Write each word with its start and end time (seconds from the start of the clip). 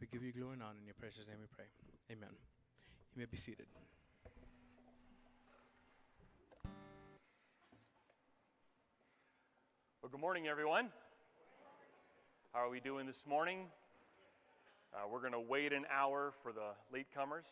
We 0.00 0.06
give 0.06 0.22
you 0.22 0.30
glory 0.30 0.54
and 0.54 0.62
honor 0.62 0.76
in 0.78 0.84
your 0.84 0.94
precious 1.00 1.26
name 1.26 1.38
we 1.40 1.46
pray. 1.56 1.64
Amen. 2.12 2.28
You 3.14 3.20
may 3.20 3.24
be 3.24 3.38
seated. 3.38 3.64
Well, 10.02 10.10
good 10.10 10.20
morning, 10.20 10.48
everyone. 10.48 10.88
How 12.52 12.60
are 12.60 12.68
we 12.68 12.78
doing 12.78 13.06
this 13.06 13.24
morning? 13.26 13.68
Uh, 14.92 15.08
we're 15.10 15.20
going 15.20 15.32
to 15.32 15.40
wait 15.40 15.72
an 15.72 15.86
hour 15.90 16.34
for 16.42 16.52
the 16.52 16.76
latecomers. 16.94 17.48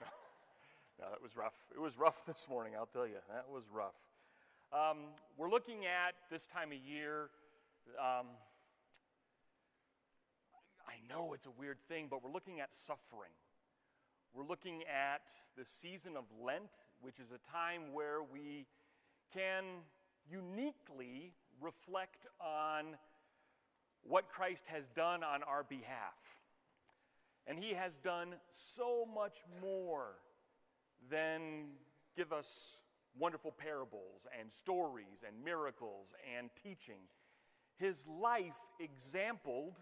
no, 1.00 1.06
that 1.10 1.20
was 1.20 1.36
rough. 1.36 1.56
It 1.74 1.80
was 1.80 1.98
rough 1.98 2.24
this 2.26 2.46
morning, 2.48 2.74
I'll 2.78 2.86
tell 2.86 3.06
you. 3.06 3.16
That 3.32 3.46
was 3.52 3.64
rough. 3.72 3.98
Um, 4.72 4.98
we're 5.36 5.50
looking 5.50 5.86
at 5.86 6.14
this 6.30 6.46
time 6.46 6.70
of 6.70 6.78
year. 6.78 7.30
Um, 7.98 8.26
I 10.88 10.94
know 11.08 11.34
it's 11.34 11.46
a 11.46 11.50
weird 11.50 11.78
thing, 11.86 12.06
but 12.10 12.24
we're 12.24 12.32
looking 12.32 12.60
at 12.60 12.72
suffering. 12.72 13.30
We're 14.32 14.46
looking 14.46 14.82
at 14.84 15.28
the 15.56 15.64
season 15.64 16.16
of 16.16 16.24
Lent, 16.42 16.70
which 17.02 17.18
is 17.18 17.30
a 17.30 17.52
time 17.52 17.92
where 17.92 18.22
we 18.22 18.66
can 19.34 19.64
uniquely 20.30 21.34
reflect 21.60 22.26
on 22.40 22.96
what 24.02 24.28
Christ 24.28 24.64
has 24.68 24.88
done 24.94 25.22
on 25.22 25.42
our 25.42 25.62
behalf. 25.62 26.38
And 27.46 27.58
he 27.58 27.74
has 27.74 27.96
done 27.98 28.34
so 28.50 29.06
much 29.14 29.38
more 29.60 30.14
than 31.10 31.66
give 32.16 32.32
us 32.32 32.76
wonderful 33.18 33.52
parables 33.52 34.26
and 34.38 34.50
stories 34.50 35.24
and 35.26 35.44
miracles 35.44 36.08
and 36.36 36.48
teaching. 36.62 37.00
His 37.76 38.06
life 38.06 38.58
exampled 38.80 39.74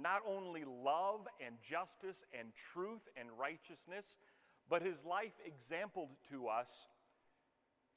not 0.00 0.20
only 0.26 0.64
love 0.64 1.26
and 1.44 1.56
justice 1.62 2.24
and 2.38 2.48
truth 2.72 3.08
and 3.16 3.28
righteousness, 3.38 4.16
but 4.68 4.82
his 4.82 5.04
life 5.04 5.34
exampled 5.44 6.08
to 6.30 6.48
us 6.48 6.86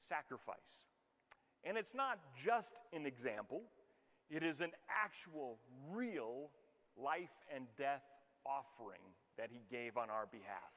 sacrifice. 0.00 0.56
And 1.64 1.76
it's 1.76 1.94
not 1.94 2.18
just 2.42 2.80
an 2.92 3.06
example, 3.06 3.62
it 4.30 4.42
is 4.42 4.60
an 4.60 4.72
actual, 4.88 5.58
real 5.90 6.50
life 6.96 7.30
and 7.54 7.66
death 7.76 8.02
offering 8.44 9.00
that 9.36 9.50
he 9.50 9.60
gave 9.70 9.96
on 9.96 10.10
our 10.10 10.26
behalf. 10.26 10.72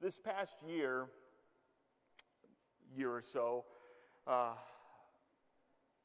This 0.00 0.18
past 0.18 0.56
year, 0.68 1.06
year 2.94 3.10
or 3.10 3.22
so, 3.22 3.64
uh, 4.26 4.52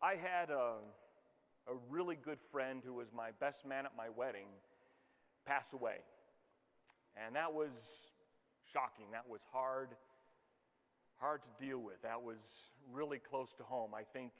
I 0.03 0.15
had 0.15 0.49
a, 0.49 0.77
a 1.67 1.75
really 1.89 2.15
good 2.15 2.39
friend 2.51 2.81
who 2.83 2.93
was 2.95 3.09
my 3.15 3.29
best 3.39 3.67
man 3.67 3.85
at 3.85 3.91
my 3.95 4.09
wedding 4.09 4.47
pass 5.45 5.73
away. 5.73 5.97
And 7.23 7.35
that 7.35 7.53
was 7.53 7.69
shocking. 8.73 9.05
That 9.11 9.29
was 9.29 9.41
hard, 9.51 9.89
hard 11.17 11.41
to 11.43 11.65
deal 11.65 11.77
with. 11.77 12.01
That 12.01 12.23
was 12.23 12.39
really 12.91 13.19
close 13.19 13.53
to 13.55 13.63
home. 13.63 13.91
I 13.93 14.01
think 14.01 14.31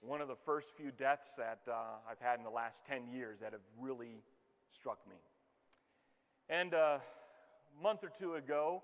one 0.00 0.20
of 0.20 0.28
the 0.28 0.36
first 0.44 0.76
few 0.76 0.90
deaths 0.90 1.36
that 1.36 1.60
uh, 1.66 1.72
I've 2.10 2.20
had 2.20 2.38
in 2.38 2.44
the 2.44 2.50
last 2.50 2.82
10 2.86 3.08
years 3.08 3.38
that 3.40 3.52
have 3.52 3.62
really 3.80 4.22
struck 4.70 4.98
me. 5.08 5.16
And 6.50 6.74
uh, 6.74 6.98
a 6.98 7.82
month 7.82 8.04
or 8.04 8.10
two 8.10 8.34
ago, 8.34 8.82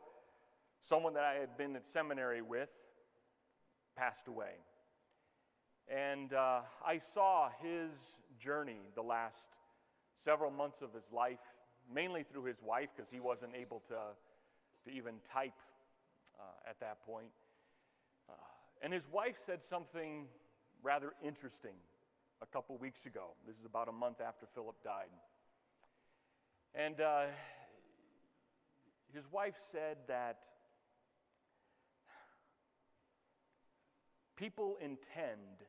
someone 0.80 1.12
that 1.14 1.24
I 1.24 1.34
had 1.34 1.58
been 1.58 1.76
at 1.76 1.84
seminary 1.86 2.40
with 2.40 2.70
passed 3.94 4.26
away. 4.26 4.54
And 5.88 6.32
uh, 6.32 6.60
I 6.84 6.98
saw 6.98 7.50
his 7.62 8.16
journey 8.38 8.80
the 8.94 9.02
last 9.02 9.48
several 10.18 10.50
months 10.50 10.80
of 10.82 10.92
his 10.94 11.12
life, 11.12 11.40
mainly 11.92 12.22
through 12.22 12.44
his 12.44 12.62
wife, 12.62 12.88
because 12.96 13.10
he 13.10 13.20
wasn't 13.20 13.54
able 13.54 13.82
to, 13.88 13.98
to 14.84 14.96
even 14.96 15.14
type 15.30 15.52
uh, 16.38 16.70
at 16.70 16.80
that 16.80 17.04
point. 17.04 17.28
Uh, 18.28 18.32
and 18.82 18.92
his 18.92 19.06
wife 19.10 19.36
said 19.38 19.64
something 19.64 20.26
rather 20.82 21.12
interesting 21.22 21.74
a 22.42 22.46
couple 22.46 22.76
weeks 22.78 23.06
ago. 23.06 23.28
This 23.46 23.56
is 23.56 23.64
about 23.64 23.88
a 23.88 23.92
month 23.92 24.20
after 24.20 24.46
Philip 24.54 24.76
died. 24.82 25.08
And 26.74 27.00
uh, 27.00 27.24
his 29.12 29.30
wife 29.30 29.56
said 29.70 29.98
that 30.08 30.38
people 34.36 34.76
intend 34.80 35.64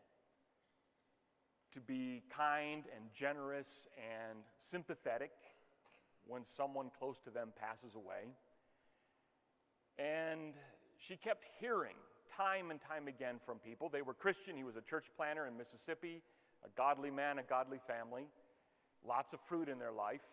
to 1.75 1.81
be 1.81 2.23
kind 2.35 2.85
and 2.95 3.05
generous 3.13 3.87
and 3.97 4.39
sympathetic 4.61 5.31
when 6.25 6.45
someone 6.45 6.89
close 6.97 7.19
to 7.19 7.29
them 7.29 7.49
passes 7.59 7.95
away. 7.95 8.31
And 9.99 10.53
she 10.97 11.17
kept 11.17 11.45
hearing 11.59 11.95
time 12.35 12.71
and 12.71 12.79
time 12.81 13.07
again 13.07 13.35
from 13.45 13.59
people. 13.59 13.89
They 13.89 14.01
were 14.01 14.13
Christian, 14.13 14.55
he 14.55 14.63
was 14.63 14.77
a 14.77 14.81
church 14.81 15.05
planter 15.17 15.45
in 15.45 15.57
Mississippi, 15.57 16.21
a 16.63 16.69
godly 16.77 17.11
man, 17.11 17.39
a 17.39 17.43
godly 17.43 17.79
family, 17.85 18.23
lots 19.05 19.33
of 19.33 19.41
fruit 19.41 19.67
in 19.67 19.77
their 19.77 19.91
life. 19.91 20.23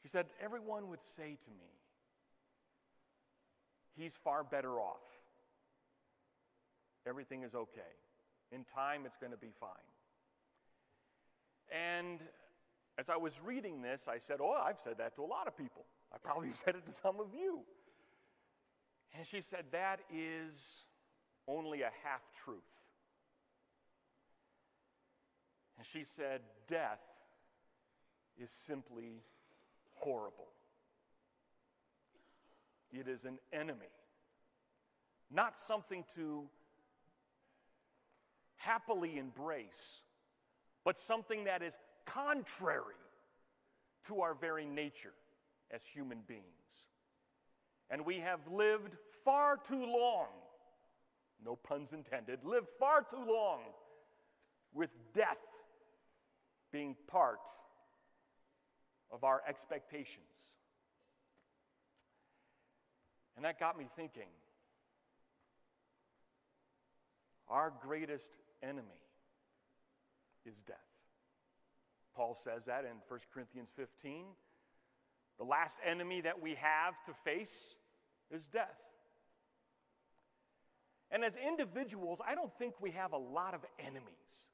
She 0.00 0.08
said, 0.08 0.26
Everyone 0.40 0.88
would 0.88 1.02
say 1.02 1.36
to 1.44 1.50
me, 1.50 1.70
He's 3.96 4.16
far 4.24 4.42
better 4.42 4.78
off. 4.80 5.02
Everything 7.06 7.42
is 7.42 7.54
okay. 7.54 7.80
In 8.52 8.64
time, 8.64 9.02
it's 9.06 9.16
going 9.16 9.32
to 9.32 9.38
be 9.38 9.52
fine. 9.58 9.70
And 11.72 12.20
as 12.98 13.08
I 13.08 13.16
was 13.16 13.40
reading 13.44 13.80
this, 13.80 14.08
I 14.08 14.18
said, 14.18 14.38
Oh, 14.40 14.52
I've 14.52 14.78
said 14.78 14.98
that 14.98 15.16
to 15.16 15.22
a 15.22 15.26
lot 15.26 15.46
of 15.46 15.56
people. 15.56 15.84
I 16.12 16.18
probably 16.18 16.52
said 16.52 16.76
it 16.76 16.86
to 16.86 16.92
some 16.92 17.18
of 17.18 17.28
you. 17.34 17.60
And 19.16 19.26
she 19.26 19.40
said, 19.40 19.64
That 19.72 20.00
is 20.12 20.76
only 21.48 21.82
a 21.82 21.90
half 22.04 22.30
truth. 22.44 22.60
And 25.78 25.86
she 25.86 26.04
said, 26.04 26.42
Death 26.68 27.00
is 28.38 28.50
simply 28.50 29.22
horrible. 29.94 30.48
It 32.92 33.08
is 33.08 33.24
an 33.24 33.38
enemy, 33.52 33.86
not 35.30 35.58
something 35.58 36.04
to 36.14 36.44
happily 38.62 39.18
embrace, 39.18 40.00
but 40.84 40.98
something 40.98 41.44
that 41.44 41.62
is 41.62 41.76
contrary 42.06 42.94
to 44.06 44.20
our 44.20 44.34
very 44.34 44.64
nature 44.64 45.12
as 45.70 45.84
human 45.84 46.18
beings. 46.26 46.44
And 47.90 48.04
we 48.04 48.20
have 48.20 48.40
lived 48.50 48.96
far 49.24 49.56
too 49.56 49.84
long, 49.84 50.28
no 51.44 51.56
puns 51.56 51.92
intended, 51.92 52.40
lived 52.44 52.68
far 52.78 53.02
too 53.02 53.24
long 53.28 53.60
with 54.72 54.90
death 55.12 55.36
being 56.70 56.96
part 57.06 57.40
of 59.10 59.24
our 59.24 59.42
expectations. 59.46 60.24
And 63.36 63.44
that 63.44 63.58
got 63.58 63.76
me 63.78 63.86
thinking 63.96 64.28
our 67.48 67.72
greatest 67.82 68.38
enemy 68.62 69.00
is 70.44 70.56
death. 70.66 70.76
Paul 72.14 72.34
says 72.34 72.66
that 72.66 72.84
in 72.84 72.96
1 73.08 73.20
Corinthians 73.32 73.70
15. 73.76 74.24
The 75.38 75.44
last 75.44 75.78
enemy 75.86 76.20
that 76.20 76.40
we 76.40 76.54
have 76.56 76.94
to 77.06 77.14
face 77.24 77.74
is 78.30 78.44
death. 78.44 78.78
And 81.10 81.24
as 81.24 81.36
individuals, 81.36 82.20
I 82.26 82.34
don't 82.34 82.52
think 82.58 82.74
we 82.80 82.90
have 82.92 83.12
a 83.12 83.18
lot 83.18 83.54
of 83.54 83.60
enemies. 83.78 84.46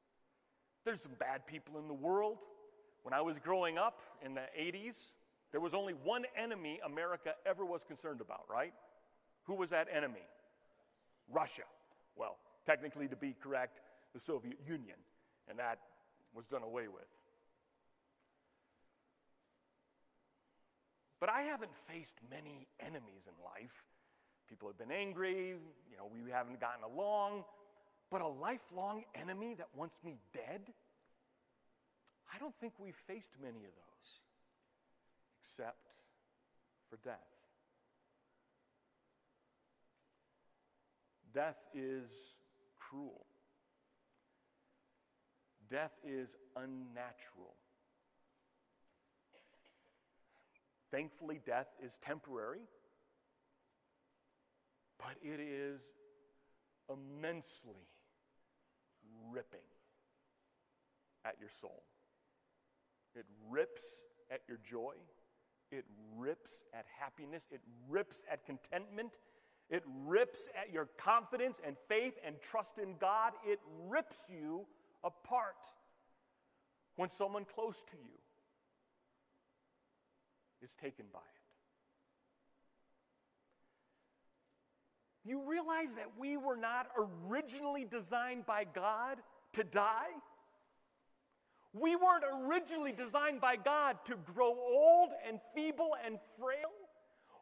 There's 0.85 1.01
some 1.01 1.13
bad 1.19 1.47
people 1.47 1.79
in 1.79 1.87
the 1.87 1.95
world. 1.95 2.39
When 3.03 3.13
I 3.13 3.21
was 3.21 3.39
growing 3.39 3.79
up 3.79 4.01
in 4.25 4.35
the 4.35 4.47
80s, 4.59 5.13
there 5.53 5.61
was 5.61 5.73
only 5.73 5.93
one 5.93 6.25
enemy 6.37 6.81
America 6.85 7.35
ever 7.47 7.65
was 7.65 7.85
concerned 7.85 8.21
about, 8.21 8.45
right? 8.51 8.75
Who 9.45 9.55
was 9.55 9.71
that 9.71 9.89
enemy? 9.95 10.27
Russia. 11.31 11.63
Well, 12.17 12.37
technically, 12.67 13.09
to 13.09 13.17
be 13.17 13.35
correct, 13.41 13.81
the 14.19 14.25
Soviet 14.25 14.59
Union, 14.67 14.97
and 15.49 15.59
that 15.61 15.79
was 16.35 16.47
done 16.47 16.65
away 16.65 16.89
with. 16.89 17.07
But 21.21 21.29
I 21.29 21.43
haven't 21.43 21.75
faced 21.87 22.17
many 22.29 22.67
enemies 22.81 23.27
in 23.27 23.35
life. 23.45 23.85
People 24.49 24.69
have 24.69 24.79
been 24.79 24.91
angry, 24.91 25.55
you 25.91 25.97
know, 25.97 26.11
we 26.25 26.31
haven't 26.31 26.61
gotten 26.61 26.83
along, 26.83 27.45
but 28.11 28.21
a 28.21 28.27
lifelong 28.27 29.05
enemy 29.15 29.55
that 29.55 29.69
wants 29.77 29.97
me 30.05 30.17
dead? 30.33 30.63
I 32.35 32.39
don't 32.39 32.55
think 32.57 32.73
we've 32.79 32.97
faced 33.07 33.35
many 33.41 33.59
of 33.59 33.71
those, 33.77 34.11
except 35.41 35.93
for 36.91 36.97
death. 37.05 37.19
Death 41.33 41.59
is 41.73 42.11
cruel. 42.81 43.28
Death 45.71 45.93
is 46.05 46.37
unnatural. 46.57 47.55
Thankfully, 50.91 51.41
death 51.45 51.69
is 51.85 51.99
temporary, 51.99 52.63
but 54.99 55.17
it 55.23 55.39
is 55.39 55.81
immensely 56.91 57.87
ripping 59.31 59.61
at 61.25 61.37
your 61.39 61.51
soul. 61.51 61.83
It 63.15 63.27
rips 63.51 64.03
at 64.31 64.41
your 64.49 64.59
joy. 64.65 64.95
It 65.71 65.85
rips 66.17 66.65
at 66.73 66.87
happiness. 66.99 67.47
It 67.51 67.61
rips 67.89 68.23
at 68.31 68.47
contentment. 68.47 69.19
It 69.69 69.83
rips 70.07 70.49
at 70.59 70.73
your 70.73 70.87
confidence 70.97 71.61
and 71.67 71.77
faith 71.89 72.15
and 72.25 72.41
trust 72.41 72.79
in 72.79 72.95
God. 72.99 73.35
It 73.45 73.61
rips 73.87 74.25
you 74.31 74.67
apart 75.05 75.57
when 76.97 77.09
someone 77.09 77.45
close 77.45 77.83
to 77.89 77.97
you 77.97 78.19
is 80.63 80.75
taken 80.75 81.07
by 81.13 81.21
it. 81.21 81.25
You 85.25 85.43
realize 85.47 85.95
that 85.97 86.11
we 86.19 86.37
were 86.37 86.57
not 86.57 86.89
originally 87.29 87.85
designed 87.85 88.47
by 88.47 88.65
God 88.65 89.19
to 89.53 89.65
die? 89.65 90.09
We 91.73 91.97
weren't 91.97 92.25
originally 92.47 92.93
designed 92.93 93.41
by 93.41 93.57
God 93.57 93.97
to 94.07 94.17
grow 94.35 94.57
old 94.57 95.11
and 95.27 95.39
feeble 95.55 95.91
and 96.05 96.19
frail. 96.39 96.73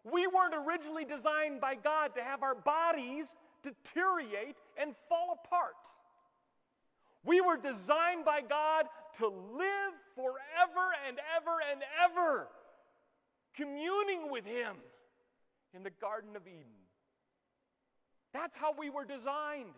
We 0.05 0.27
weren't 0.27 0.55
originally 0.67 1.05
designed 1.05 1.61
by 1.61 1.77
God 1.77 2.15
to 2.17 2.23
have 2.23 2.43
our 2.43 2.55
bodies 2.55 3.35
deteriorate 3.63 4.57
and 4.77 4.95
fall 5.09 5.39
apart. 5.45 5.77
We 7.25 7.41
were 7.41 7.57
designed 7.57 8.25
by 8.25 8.41
God 8.41 8.87
to 9.19 9.27
live 9.27 9.93
forever 10.15 10.89
and 11.07 11.19
ever 11.37 11.57
and 11.71 11.83
ever, 12.05 12.49
communing 13.55 14.31
with 14.31 14.45
Him 14.45 14.77
in 15.75 15.83
the 15.83 15.91
Garden 15.91 16.37
of 16.37 16.47
Eden. 16.47 16.65
That's 18.33 18.57
how 18.57 18.75
we 18.79 18.91
were 18.91 19.05
designed. 19.05 19.75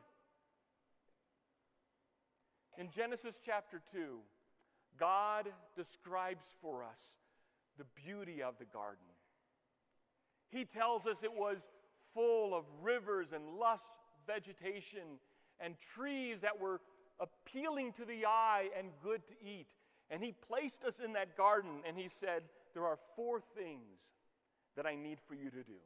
In 2.76 2.90
Genesis 2.90 3.36
chapter 3.44 3.80
2, 3.92 4.18
God 4.98 5.48
describes 5.76 6.44
for 6.60 6.84
us 6.84 7.16
the 7.76 7.84
beauty 7.94 8.42
of 8.42 8.58
the 8.58 8.64
garden. 8.64 9.04
He 10.50 10.64
tells 10.64 11.06
us 11.06 11.22
it 11.22 11.32
was 11.32 11.68
full 12.14 12.54
of 12.54 12.64
rivers 12.82 13.32
and 13.32 13.58
lush 13.58 13.80
vegetation 14.26 15.18
and 15.60 15.74
trees 15.94 16.40
that 16.40 16.60
were 16.60 16.80
appealing 17.20 17.92
to 17.94 18.04
the 18.04 18.26
eye 18.26 18.68
and 18.78 18.88
good 19.02 19.26
to 19.26 19.34
eat. 19.42 19.68
And 20.10 20.22
He 20.22 20.32
placed 20.32 20.84
us 20.84 21.00
in 21.00 21.12
that 21.14 21.36
garden 21.36 21.82
and 21.86 21.96
He 21.96 22.08
said, 22.08 22.42
There 22.74 22.86
are 22.86 22.98
four 23.16 23.40
things 23.56 24.00
that 24.76 24.86
I 24.86 24.94
need 24.94 25.18
for 25.26 25.34
you 25.34 25.50
to 25.50 25.62
do. 25.62 25.80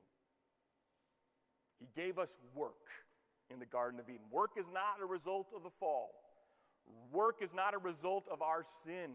He 1.79 1.88
gave 1.96 2.19
us 2.19 2.37
work 2.55 2.90
in 3.50 3.58
the 3.58 3.67
Garden 3.67 3.99
of 3.99 4.08
Eden. 4.08 4.26
Work 4.31 4.52
is 4.56 4.67
not 4.73 5.02
a 5.02 5.06
result 5.06 5.49
of 5.55 5.62
the 5.62 5.70
fall. 5.81 6.11
Work 7.12 7.37
is 7.43 7.52
not 7.55 7.75
a 7.75 7.79
result 7.79 8.25
of 8.31 8.43
our 8.43 8.62
sin. 8.84 9.12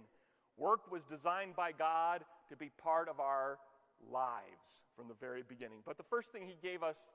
Work 0.58 0.92
was 0.92 1.04
designed 1.04 1.56
by 1.56 1.72
God 1.72 2.24
to 2.50 2.56
be 2.56 2.70
part 2.82 3.10
of 3.10 3.20
our 3.20 3.60
lives 4.12 4.82
from 4.96 5.08
the 5.08 5.14
very 5.14 5.44
beginning. 5.48 5.80
But 5.86 5.98
the 5.98 6.04
first 6.04 6.32
thing 6.32 6.48
He 6.48 6.58
gave 6.62 6.84
us 6.84 7.08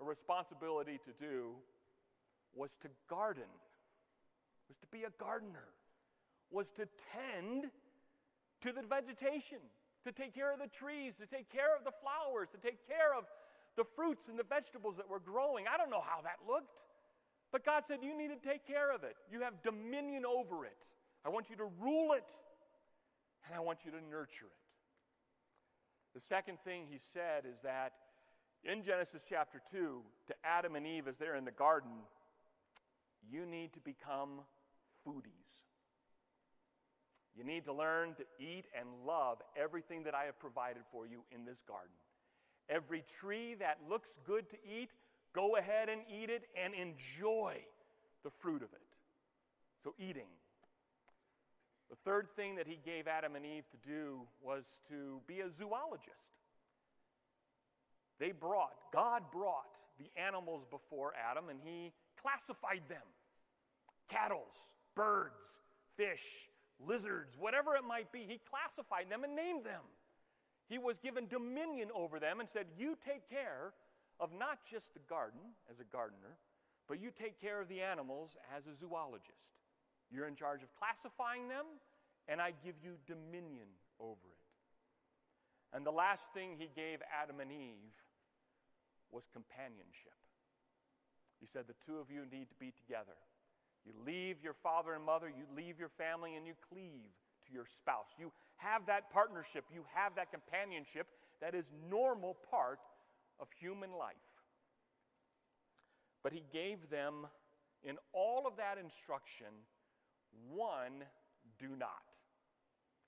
a 0.00 0.04
responsibility 0.04 0.98
to 1.04 1.24
do 1.24 1.52
was 2.54 2.76
to 2.82 2.88
garden, 3.08 3.50
was 4.70 4.78
to 4.78 4.86
be 4.86 5.02
a 5.02 5.10
gardener, 5.18 5.66
was 6.48 6.70
to 6.70 6.86
tend 7.10 7.66
to 8.60 8.72
the 8.72 8.82
vegetation, 8.82 9.58
to 10.04 10.12
take 10.12 10.32
care 10.32 10.52
of 10.52 10.60
the 10.60 10.68
trees, 10.68 11.14
to 11.18 11.26
take 11.26 11.50
care 11.50 11.76
of 11.76 11.82
the 11.82 11.90
flowers, 11.90 12.48
to 12.50 12.58
take 12.58 12.86
care 12.86 13.18
of 13.18 13.24
the 13.76 13.82
fruits 13.82 14.28
and 14.28 14.38
the 14.38 14.44
vegetables 14.44 14.96
that 14.96 15.10
were 15.10 15.18
growing. 15.18 15.64
I 15.66 15.76
don't 15.76 15.90
know 15.90 16.04
how 16.06 16.22
that 16.22 16.38
looked. 16.46 16.82
But 17.50 17.64
God 17.64 17.84
said, 17.84 17.98
You 18.02 18.16
need 18.16 18.28
to 18.28 18.48
take 18.48 18.64
care 18.64 18.94
of 18.94 19.02
it. 19.02 19.16
You 19.28 19.40
have 19.40 19.60
dominion 19.62 20.24
over 20.24 20.64
it. 20.64 20.86
I 21.26 21.30
want 21.30 21.50
you 21.50 21.56
to 21.56 21.66
rule 21.80 22.12
it, 22.12 22.30
and 23.46 23.56
I 23.56 23.60
want 23.60 23.80
you 23.84 23.90
to 23.90 24.00
nurture 24.08 24.46
it. 24.46 24.60
The 26.14 26.20
second 26.20 26.58
thing 26.60 26.84
he 26.88 26.98
said 26.98 27.44
is 27.44 27.58
that 27.64 27.92
in 28.62 28.84
Genesis 28.84 29.24
chapter 29.28 29.60
2, 29.72 30.00
to 30.28 30.34
Adam 30.44 30.76
and 30.76 30.86
Eve 30.86 31.08
as 31.08 31.18
they're 31.18 31.34
in 31.34 31.44
the 31.44 31.50
garden, 31.50 31.90
you 33.28 33.46
need 33.46 33.72
to 33.74 33.80
become 33.80 34.40
foodies. 35.10 35.62
You 37.34 37.44
need 37.44 37.64
to 37.64 37.72
learn 37.72 38.14
to 38.14 38.24
eat 38.38 38.66
and 38.78 38.88
love 39.06 39.38
everything 39.56 40.04
that 40.04 40.14
I 40.14 40.24
have 40.24 40.38
provided 40.38 40.82
for 40.92 41.06
you 41.06 41.24
in 41.34 41.44
this 41.44 41.62
garden. 41.66 41.94
Every 42.68 43.02
tree 43.20 43.54
that 43.54 43.78
looks 43.88 44.18
good 44.26 44.48
to 44.50 44.56
eat, 44.64 44.90
Go 45.32 45.56
ahead 45.56 45.88
and 45.88 46.00
eat 46.10 46.28
it 46.28 46.42
and 46.60 46.74
enjoy 46.74 47.58
the 48.24 48.30
fruit 48.30 48.62
of 48.62 48.72
it. 48.72 48.80
So, 49.84 49.94
eating. 49.98 50.26
The 51.88 51.96
third 52.04 52.28
thing 52.36 52.56
that 52.56 52.66
he 52.66 52.78
gave 52.84 53.06
Adam 53.06 53.36
and 53.36 53.46
Eve 53.46 53.64
to 53.70 53.88
do 53.88 54.20
was 54.42 54.64
to 54.88 55.20
be 55.26 55.40
a 55.40 55.50
zoologist. 55.50 56.34
They 58.18 58.32
brought, 58.32 58.74
God 58.92 59.22
brought 59.32 59.78
the 59.98 60.10
animals 60.20 60.64
before 60.70 61.12
Adam 61.30 61.48
and 61.48 61.58
he 61.64 61.92
classified 62.20 62.82
them 62.88 63.02
cattles, 64.08 64.70
birds, 64.94 65.60
fish, 65.96 66.48
lizards, 66.86 67.36
whatever 67.38 67.76
it 67.76 67.84
might 67.84 68.12
be. 68.12 68.24
He 68.26 68.40
classified 68.48 69.10
them 69.10 69.24
and 69.24 69.34
named 69.34 69.64
them. 69.64 69.82
He 70.68 70.78
was 70.78 70.98
given 70.98 71.26
dominion 71.26 71.88
over 71.94 72.20
them 72.20 72.40
and 72.40 72.48
said, 72.48 72.66
You 72.78 72.96
take 73.04 73.28
care 73.28 73.72
of 74.20 74.30
not 74.38 74.58
just 74.70 74.94
the 74.94 75.00
garden 75.08 75.40
as 75.70 75.80
a 75.80 75.84
gardener, 75.84 76.38
but 76.88 77.00
you 77.00 77.10
take 77.10 77.40
care 77.40 77.60
of 77.60 77.68
the 77.68 77.80
animals 77.80 78.36
as 78.56 78.66
a 78.66 78.74
zoologist. 78.74 79.58
You're 80.10 80.26
in 80.26 80.36
charge 80.36 80.62
of 80.62 80.74
classifying 80.74 81.48
them, 81.48 81.66
and 82.28 82.40
I 82.40 82.52
give 82.64 82.74
you 82.82 82.94
dominion 83.06 83.68
over 83.98 84.26
it. 84.30 85.76
And 85.76 85.86
the 85.86 85.92
last 85.92 86.32
thing 86.34 86.56
he 86.58 86.68
gave 86.74 86.98
Adam 87.22 87.40
and 87.40 87.50
Eve 87.50 87.94
was 89.10 89.28
companionship. 89.32 90.18
He 91.40 91.46
said, 91.46 91.64
The 91.66 91.78
two 91.84 91.98
of 91.98 92.10
you 92.10 92.22
need 92.30 92.48
to 92.48 92.56
be 92.58 92.72
together. 92.72 93.16
You 93.86 93.92
leave 94.04 94.36
your 94.42 94.54
father 94.54 94.94
and 94.94 95.04
mother, 95.04 95.28
you 95.28 95.44
leave 95.56 95.78
your 95.78 95.88
family, 95.88 96.36
and 96.36 96.46
you 96.46 96.54
cleave 96.68 97.10
to 97.46 97.52
your 97.52 97.66
spouse. 97.66 98.08
You 98.18 98.32
have 98.56 98.86
that 98.86 99.10
partnership, 99.10 99.64
you 99.72 99.84
have 99.94 100.14
that 100.16 100.30
companionship 100.30 101.06
that 101.40 101.54
is 101.54 101.72
normal 101.88 102.36
part 102.50 102.78
of 103.38 103.48
human 103.58 103.90
life. 103.92 104.16
But 106.22 106.32
he 106.32 106.42
gave 106.52 106.90
them, 106.90 107.26
in 107.82 107.96
all 108.12 108.46
of 108.46 108.56
that 108.58 108.76
instruction, 108.76 109.46
one 110.52 111.04
do 111.58 111.68
not. 111.78 112.02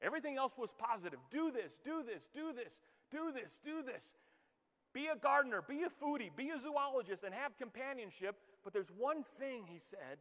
Everything 0.01 0.37
else 0.37 0.55
was 0.57 0.75
positive. 0.79 1.19
Do 1.31 1.53
this, 1.53 1.79
do 1.85 2.03
this, 2.03 2.29
do 2.35 2.53
this, 2.53 2.81
do 3.11 3.31
this, 3.33 3.61
do 3.63 3.83
this. 3.83 4.15
Be 4.95 5.07
a 5.07 5.17
gardener, 5.17 5.63
be 5.63 5.85
a 5.85 6.05
foodie, 6.05 6.35
be 6.35 6.51
a 6.51 6.59
zoologist, 6.59 7.23
and 7.23 7.35
have 7.35 7.57
companionship. 7.59 8.37
But 8.65 8.73
there's 8.73 8.91
one 8.91 9.25
thing, 9.39 9.65
he 9.69 9.79
said 9.79 10.19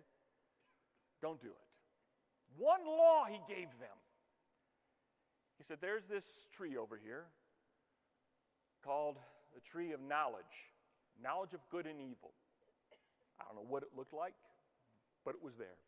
don't 1.21 1.41
do 1.41 1.47
it. 1.47 1.71
One 2.57 2.85
law 2.85 3.25
he 3.29 3.39
gave 3.47 3.69
them. 3.79 3.97
He 5.57 5.63
said, 5.63 5.77
There's 5.79 6.05
this 6.05 6.47
tree 6.51 6.75
over 6.77 6.99
here 7.01 7.25
called 8.83 9.17
the 9.53 9.61
tree 9.61 9.91
of 9.91 10.01
knowledge, 10.01 10.71
knowledge 11.21 11.53
of 11.53 11.59
good 11.69 11.85
and 11.85 12.01
evil. 12.01 12.33
I 13.39 13.43
don't 13.45 13.55
know 13.55 13.69
what 13.69 13.83
it 13.83 13.89
looked 13.95 14.13
like, 14.13 14.33
but 15.23 15.35
it 15.35 15.43
was 15.43 15.55
there. 15.55 15.79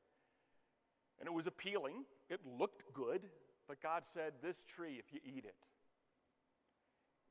And 1.19 1.27
it 1.27 1.33
was 1.33 1.47
appealing, 1.47 2.05
it 2.29 2.39
looked 2.59 2.91
good, 2.93 3.21
but 3.67 3.81
God 3.81 4.03
said, 4.13 4.33
This 4.41 4.63
tree, 4.63 4.99
if 4.99 5.13
you 5.13 5.19
eat 5.25 5.45
it, 5.45 5.55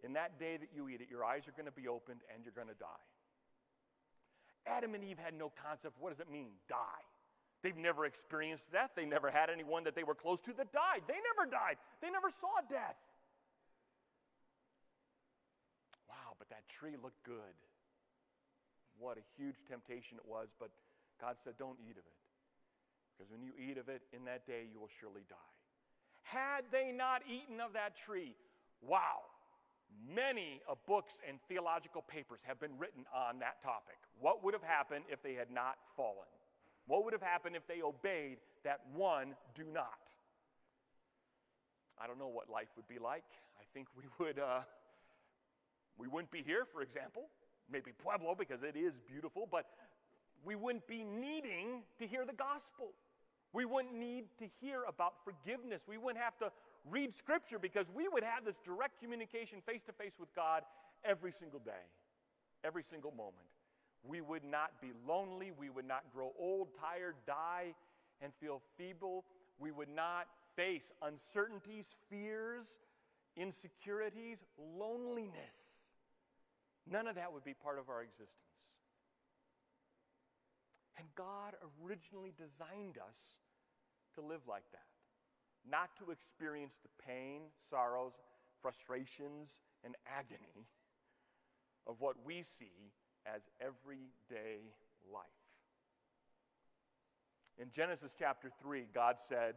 in 0.05 0.15
that 0.15 0.39
day 0.39 0.57
that 0.57 0.71
you 0.75 0.89
eat 0.89 1.01
it, 1.01 1.09
your 1.11 1.25
eyes 1.25 1.47
are 1.47 1.53
going 1.53 1.67
to 1.67 1.73
be 1.73 1.87
opened 1.87 2.21
and 2.35 2.45
you're 2.45 2.55
going 2.55 2.69
to 2.69 2.75
die. 2.75 3.07
Adam 4.67 4.95
and 4.95 5.05
Eve 5.05 5.19
had 5.19 5.35
no 5.35 5.53
concept. 5.63 5.97
What 6.01 6.11
does 6.11 6.21
it 6.21 6.31
mean, 6.31 6.51
die? 6.69 7.07
They've 7.63 7.77
never 7.77 8.05
experienced 8.05 8.73
death. 8.73 8.91
They 8.97 9.07
never 9.07 9.31
had 9.31 9.49
anyone 9.49 9.85
that 9.85 9.95
they 9.95 10.03
were 10.03 10.15
close 10.15 10.41
to 10.43 10.53
that 10.55 10.73
died. 10.73 11.03
They 11.07 11.19
never 11.35 11.49
died. 11.49 11.77
They 12.01 12.11
never 12.11 12.31
saw 12.31 12.51
death. 12.69 12.99
Wow, 16.09 16.35
but 16.39 16.51
that 16.51 16.69
tree 16.69 16.97
looked 17.01 17.23
good. 17.23 17.55
What 18.99 19.17
a 19.17 19.25
huge 19.39 19.57
temptation 19.69 20.19
it 20.19 20.29
was, 20.29 20.49
but 20.59 20.71
God 21.21 21.37
said, 21.45 21.55
Don't 21.59 21.79
eat 21.87 21.93
of 21.93 22.05
it. 22.05 22.19
Because 23.17 23.31
when 23.31 23.43
you 23.43 23.53
eat 23.55 23.79
of 23.79 23.89
it, 23.89 24.03
in 24.13 24.25
that 24.25 24.47
day 24.47 24.67
you 24.73 24.81
will 24.81 24.91
surely 25.01 25.23
die. 25.31 25.55
Had 26.23 26.65
they 26.73 26.91
not 26.91 27.23
eaten 27.31 27.61
of 27.61 27.75
that 27.75 27.97
tree, 27.97 28.35
wow, 28.81 29.23
many 30.09 30.61
of 30.69 30.79
books 30.87 31.21
and 31.29 31.39
theological 31.49 32.03
papers 32.03 32.41
have 32.47 32.59
been 32.59 32.77
written 32.79 33.05
on 33.15 33.39
that 33.39 33.63
topic. 33.63 33.99
What 34.19 34.43
would 34.43 34.55
have 34.55 34.63
happened 34.63 35.05
if 35.09 35.23
they 35.23 35.35
had 35.35 35.51
not 35.51 35.77
fallen? 35.97 36.27
What 36.87 37.05
would 37.05 37.13
have 37.13 37.23
happened 37.23 37.57
if 37.57 37.67
they 37.67 37.83
obeyed 37.83 38.39
that 38.65 38.81
one 38.95 39.35
do 39.55 39.65
not. 39.73 40.11
I 42.01 42.07
don't 42.07 42.19
know 42.19 42.29
what 42.29 42.51
life 42.51 42.69
would 42.77 42.89
be 42.89 42.99
like. 42.99 43.25
I 43.59 43.65
think 43.75 43.89
we 43.97 44.05
would 44.19 44.39
uh, 44.39 44.61
we 45.99 46.09
wouldn't 46.09 46.31
be 46.31 46.43
here, 46.43 46.65
for 46.73 46.83
example. 46.83 47.29
Maybe 47.71 47.93
Pueblo 47.93 48.35
because 48.37 48.63
it 48.63 48.77
is 48.77 48.99
beautiful, 48.99 49.49
but 49.51 49.67
we 50.45 50.57
wouldn't 50.57 50.87
be 50.87 51.05
needing 51.05 51.83
to 51.99 52.07
hear 52.07 52.25
the 52.25 52.33
gospel. 52.33 52.89
We 53.53 53.65
wouldn't 53.65 53.95
need 53.95 54.25
to 54.39 54.47
hear 54.61 54.83
about 54.89 55.15
forgiveness. 55.25 55.83
We 55.87 55.99
wouldn't 55.99 56.23
have 56.23 56.39
to 56.39 56.51
read 56.91 57.15
scripture 57.15 57.59
because 57.59 57.91
we 57.91 58.09
would 58.09 58.25
have 58.25 58.45
this 58.45 58.59
direct 58.59 59.01
communication 59.01 59.61
face 59.65 59.83
to 59.85 59.93
face 59.93 60.15
with 60.19 60.35
God 60.35 60.63
every 61.05 61.33
single 61.33 61.61
day, 61.61 61.85
every 62.65 62.83
single 62.83 63.13
moment. 63.13 63.52
We 64.07 64.21
would 64.21 64.45
not 64.45 64.81
be 64.81 64.93
lonely. 65.07 65.53
We 65.57 65.71
would 65.71 65.87
not 65.87 66.03
grow 66.13 66.33
old, 66.39 66.69
tired, 66.81 67.15
die, 67.27 67.75
and 68.21 68.33
feel 68.41 68.61
feeble. 68.77 69.25
We 69.59 69.71
would 69.71 69.89
not 69.89 70.27
face 70.57 70.93
uncertainties, 71.03 71.97
fears, 72.11 72.79
insecurities, 73.37 74.45
loneliness. 74.59 75.85
None 76.91 77.07
of 77.07 77.15
that 77.15 77.33
would 77.33 77.45
be 77.45 77.55
part 77.55 77.79
of 77.79 77.89
our 77.89 78.03
existence. 78.03 78.29
And 80.99 81.07
God 81.15 81.55
originally 81.85 82.33
designed 82.37 82.99
us 82.99 83.37
to 84.15 84.21
live 84.21 84.43
like 84.49 84.65
that, 84.73 84.91
not 85.69 85.91
to 85.99 86.11
experience 86.11 86.75
the 86.83 86.91
pain, 87.07 87.43
sorrows, 87.71 88.13
frustrations, 88.61 89.61
and 89.85 89.97
agony 90.07 90.67
of 91.87 92.01
what 92.01 92.17
we 92.25 92.43
see 92.43 92.93
as 93.27 93.43
everyday 93.61 94.61
life. 95.13 95.25
In 97.59 97.71
Genesis 97.71 98.15
chapter 98.19 98.51
3, 98.63 98.87
God 98.95 99.17
said, 99.19 99.55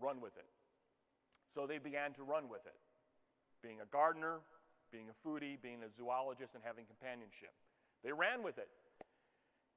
Run 0.00 0.20
with 0.20 0.36
it. 0.36 0.46
So 1.54 1.66
they 1.66 1.78
began 1.78 2.12
to 2.14 2.22
run 2.22 2.48
with 2.48 2.66
it, 2.66 2.74
being 3.62 3.80
a 3.80 3.86
gardener, 3.86 4.40
being 4.90 5.06
a 5.08 5.28
foodie, 5.28 5.60
being 5.62 5.82
a 5.82 5.90
zoologist, 5.90 6.54
and 6.54 6.62
having 6.64 6.84
companionship. 6.86 7.52
They 8.02 8.12
ran 8.12 8.42
with 8.42 8.58
it. 8.58 8.68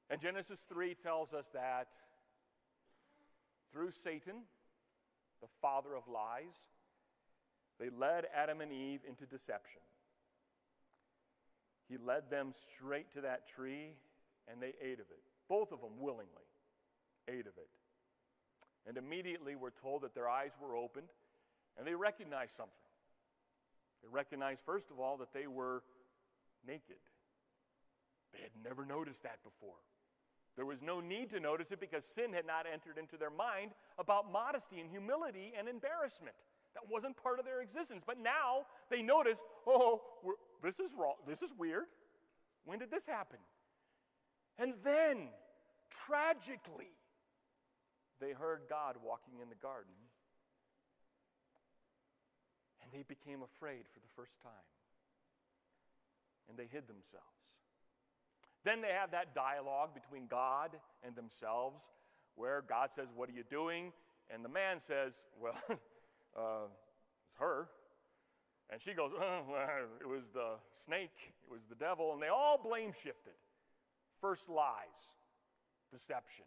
And 0.10 0.20
Genesis 0.20 0.60
3 0.70 0.96
tells 0.96 1.34
us 1.34 1.46
that 1.54 1.88
through 3.72 3.92
Satan, 3.92 4.44
the 5.42 5.48
father 5.62 5.96
of 5.96 6.08
lies, 6.08 6.56
they 7.80 7.90
led 7.90 8.25
Adam 8.36 8.62
and 8.62 8.72
Eve 8.72 9.02
into 9.08 9.25
deception. 9.25 9.82
He 11.89 11.98
led 11.98 12.30
them 12.30 12.51
straight 12.51 13.12
to 13.13 13.22
that 13.22 13.48
tree, 13.48 13.94
and 14.48 14.62
they 14.62 14.74
ate 14.82 15.00
of 15.00 15.08
it. 15.12 15.22
Both 15.48 15.72
of 15.72 15.82
them 15.82 16.00
willingly 16.00 16.48
ate 17.27 17.48
of 17.48 17.58
it. 17.58 17.70
And 18.88 18.98
immediately 18.98 19.56
we're 19.56 19.72
told 19.72 20.01
that 20.01 20.13
their 20.13 20.30
eyes 20.30 20.51
were 20.62 20.75
opened, 20.75 21.08
and 21.77 21.86
they 21.86 21.96
recognized 21.96 22.56
something. 22.56 22.74
They 24.01 24.10
recognized, 24.10 24.62
first 24.65 24.92
of 24.92 25.00
all, 25.00 25.18
that 25.18 25.34
they 25.34 25.48
were 25.48 25.84
naked. 26.68 27.01
They 28.34 28.42
had 28.42 28.51
never 28.63 28.86
noticed 28.86 29.24
that 29.24 29.44
before. 29.44 29.80
There 30.56 30.65
was 30.65 30.82
no 30.82 31.01
need 31.01 31.30
to 31.32 31.39
notice 31.39 31.72
it 31.72 31.80
because 31.80 32.06
sin 32.06 32.32
had 32.34 32.46
not 32.46 32.65
entered 32.72 32.98
into 32.98 33.18
their 33.18 33.30
mind 33.30 33.72
about 34.00 34.32
modesty 34.32 34.80
and 34.80 34.89
humility 34.89 35.54
and 35.58 35.68
embarrassment. 35.68 36.36
That 36.75 36.89
wasn't 36.89 37.18
part 37.22 37.39
of 37.39 37.46
their 37.46 37.62
existence. 37.62 38.04
But 38.06 38.20
now 38.20 38.65
they 38.89 39.01
notice, 39.01 39.44
oh, 39.68 40.01
this 40.64 40.80
is 40.80 40.94
wrong. 40.98 41.16
This 41.28 41.42
is 41.42 41.54
weird. 41.58 41.86
When 42.66 42.80
did 42.80 42.92
this 42.92 43.06
happen? 43.06 43.40
And 44.58 44.74
then, 44.84 45.30
tragically, 46.08 46.92
they 48.20 48.32
heard 48.32 48.62
God 48.70 48.96
walking 49.04 49.40
in 49.42 49.50
the 49.50 49.56
garden 49.56 49.94
and 52.82 52.92
they 52.94 53.04
became 53.04 53.42
afraid 53.42 53.84
for 53.92 54.00
the 54.00 54.08
first 54.16 54.42
time. 54.42 54.52
And 56.48 56.58
they 56.58 56.68
hid 56.72 56.88
themselves. 56.88 57.26
Then 58.64 58.82
they 58.82 58.92
have 58.92 59.12
that 59.12 59.36
dialogue 59.36 59.94
between 59.94 60.28
God 60.28 60.72
and 61.04 61.16
themselves 61.16 61.92
where 62.36 62.64
God 62.68 62.90
says, 62.94 63.08
What 63.16 63.30
are 63.30 63.34
you 63.34 63.44
doing? 63.50 63.92
And 64.34 64.44
the 64.46 64.50
man 64.50 64.80
says, 64.80 65.24
Well, 65.40 65.56
uh, 65.70 66.68
it's 67.24 67.40
her. 67.40 67.68
And 68.72 68.81
she 68.81 68.93
goes, 68.93 69.12
oh, 69.19 69.43
It 70.01 70.07
was 70.07 70.24
the 70.34 70.55
snake, 70.74 71.34
it 71.43 71.51
was 71.51 71.62
the 71.69 71.75
devil. 71.75 72.13
And 72.13 72.22
they 72.22 72.27
all 72.27 72.60
blame 72.62 72.91
shifted. 72.91 73.34
First 74.22 74.50
lies, 74.50 75.13
deception. 75.91 76.45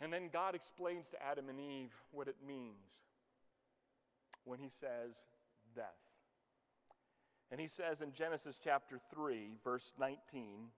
And 0.00 0.12
then 0.12 0.30
God 0.32 0.54
explains 0.54 1.06
to 1.10 1.22
Adam 1.24 1.48
and 1.48 1.60
Eve 1.60 1.92
what 2.10 2.26
it 2.26 2.36
means 2.46 3.00
when 4.44 4.58
he 4.58 4.68
says 4.68 5.14
death. 5.76 5.86
And 7.52 7.60
he 7.60 7.68
says 7.68 8.00
in 8.00 8.12
Genesis 8.12 8.58
chapter 8.62 8.98
3, 9.14 9.50
verse 9.62 9.92
19, 10.00 10.68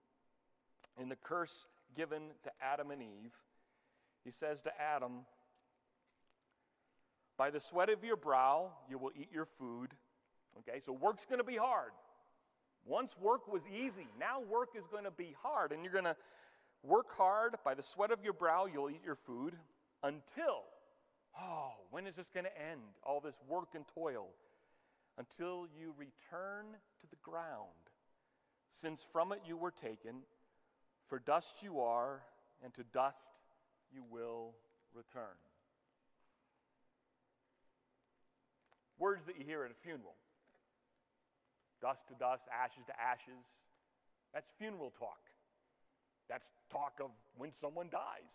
in 1.01 1.09
the 1.09 1.17
curse 1.17 1.67
given 1.97 2.23
to 2.43 2.51
Adam 2.61 2.91
and 2.91 3.01
Eve, 3.01 3.33
he 4.25 4.31
says 4.31 4.61
to 4.63 4.71
Adam, 4.81 5.25
By 7.37 7.51
the 7.51 7.61
sweat 7.61 7.91
of 7.91 8.05
your 8.05 8.17
brow 8.17 8.71
you 8.89 8.99
will 8.99 9.13
eat 9.17 9.29
your 9.33 9.47
food. 9.47 9.91
Okay, 10.59 10.81
so 10.81 10.93
work's 10.93 11.25
going 11.25 11.39
to 11.39 11.45
be 11.45 11.57
hard. 11.57 11.91
Once 12.87 13.17
work 13.19 13.51
was 13.51 13.63
easy, 13.67 14.07
now 14.21 14.41
work 14.41 14.71
is 14.77 14.87
going 14.87 15.05
to 15.05 15.11
be 15.11 15.35
hard. 15.43 15.73
And 15.73 15.83
you're 15.83 15.93
going 15.93 16.05
to 16.05 16.17
work 16.83 17.17
hard. 17.17 17.55
By 17.65 17.75
the 17.75 17.83
sweat 17.83 18.11
of 18.11 18.23
your 18.23 18.35
brow 18.35 18.67
you'll 18.67 18.91
eat 18.91 19.03
your 19.05 19.17
food 19.17 19.55
until, 20.03 20.63
oh, 21.41 21.73
when 21.91 22.07
is 22.07 22.17
this 22.17 22.31
going 22.31 22.45
to 22.45 22.61
end? 22.71 22.81
All 23.03 23.21
this 23.21 23.41
work 23.49 23.71
and 23.75 23.85
toil 23.95 24.29
until 25.19 25.67
you 25.79 25.95
return 25.97 26.67
to 27.01 27.07
the 27.09 27.17
ground, 27.23 27.71
since 28.71 29.03
from 29.13 29.33
it 29.33 29.41
you 29.47 29.57
were 29.57 29.71
taken. 29.71 30.23
For 31.07 31.19
dust 31.19 31.63
you 31.63 31.81
are, 31.81 32.23
and 32.63 32.73
to 32.75 32.83
dust 32.93 33.29
you 33.93 34.03
will 34.11 34.55
return. 34.95 35.37
Words 38.99 39.25
that 39.25 39.39
you 39.39 39.45
hear 39.45 39.65
at 39.65 39.71
a 39.71 39.75
funeral 39.75 40.15
dust 41.85 42.09
to 42.09 42.15
dust, 42.15 42.45
ashes 42.49 42.85
to 42.87 42.95
ashes. 42.99 43.45
That's 44.33 44.51
funeral 44.59 44.91
talk. 44.91 45.21
That's 46.31 46.51
talk 46.73 46.95
of 47.03 47.11
when 47.37 47.53
someone 47.53 47.89
dies. 47.91 48.33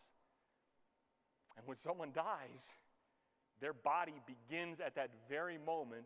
And 1.57 1.65
when 1.67 1.77
someone 1.77 2.11
dies, 2.13 2.69
their 3.59 3.73
body 3.73 4.21
begins 4.27 4.79
at 4.79 4.95
that 4.95 5.09
very 5.27 5.57
moment 5.57 6.05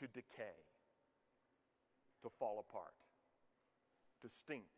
to 0.00 0.06
decay, 0.06 0.58
to 2.22 2.28
fall 2.38 2.64
apart, 2.68 2.94
to 4.22 4.28
stink, 4.28 4.68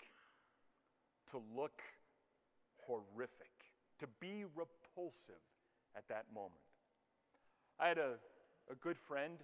to 1.33 1.41
look 1.55 1.83
horrific, 2.87 3.51
to 3.99 4.07
be 4.21 4.45
repulsive 4.55 5.43
at 5.97 6.07
that 6.09 6.27
moment. 6.33 6.55
I 7.81 7.89
had 7.89 7.99
a, 7.99 8.15
a 8.71 8.75
good 8.75 8.99
friend 8.99 9.39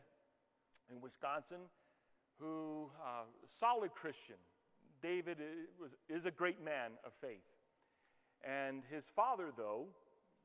in 0.90 1.00
Wisconsin 1.00 1.60
who, 2.38 2.90
uh, 3.00 3.24
solid 3.48 3.94
Christian. 3.94 4.36
David 5.02 5.38
was, 5.80 5.90
is 6.08 6.26
a 6.26 6.30
great 6.30 6.62
man 6.64 6.92
of 7.04 7.12
faith. 7.20 7.42
And 8.44 8.82
his 8.90 9.06
father, 9.14 9.50
though, 9.56 9.86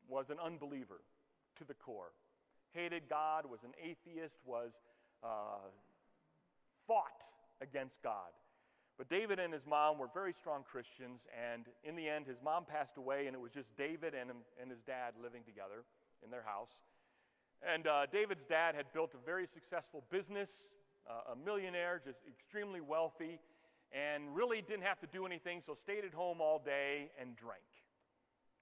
was 0.08 0.30
an 0.30 0.38
unbeliever 0.44 1.02
to 1.58 1.64
the 1.64 1.74
core. 1.74 2.12
Hated 2.74 3.04
God, 3.10 3.46
was 3.50 3.64
an 3.64 3.72
atheist, 3.82 4.40
was 4.46 4.72
uh, 5.24 5.70
fought 6.86 7.24
against 7.62 8.02
God. 8.04 8.32
But 8.98 9.10
David 9.10 9.40
and 9.40 9.54
his 9.54 9.66
mom 9.66 10.00
were 10.00 10.10
very 10.12 10.34
strong 10.34 10.64
Christians, 10.64 11.28
and 11.54 11.66
in 11.84 11.96
the 11.96 12.10
end, 12.10 12.26
his 12.26 12.38
mom 12.44 12.66
passed 12.66 12.98
away, 12.98 13.28
and 13.28 13.36
it 13.36 13.40
was 13.40 13.52
just 13.52 13.76
David 13.78 14.16
and, 14.16 14.30
him, 14.30 14.38
and 14.60 14.72
his 14.72 14.82
dad 14.82 15.14
living 15.22 15.44
together 15.44 15.86
in 16.24 16.32
their 16.32 16.42
house. 16.42 16.72
And 17.62 17.88
uh, 17.88 18.06
David's 18.12 18.46
dad 18.46 18.76
had 18.76 18.86
built 18.94 19.14
a 19.14 19.26
very 19.26 19.48
successful 19.48 20.04
business, 20.10 20.68
uh, 21.10 21.34
a 21.34 21.36
millionaire, 21.36 22.02
just 22.04 22.22
extremely 22.28 22.82
wealthy, 22.82 23.40
and 23.92 24.36
really 24.36 24.62
didn't 24.62 24.84
have 24.84 25.00
to 25.00 25.08
do 25.08 25.26
anything, 25.26 25.62
so 25.62 25.74
stayed 25.74 26.06
at 26.06 26.14
home 26.14 26.42
all 26.42 26.60
day 26.64 27.10
and 27.20 27.36
drank. 27.36 27.62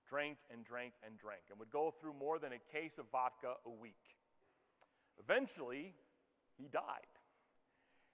Drank 0.08 0.38
and 0.52 0.64
drank 0.64 0.94
and 1.06 1.18
drank, 1.18 1.42
and 1.50 1.60
would 1.60 1.72
go 1.72 1.94
through 2.00 2.14
more 2.14 2.40
than 2.40 2.52
a 2.54 2.60
case 2.72 2.98
of 2.98 3.06
vodka 3.12 3.54
a 3.66 3.70
week. 3.70 4.16
Eventually, 5.20 5.94
he 6.58 6.68
died. 6.68 7.12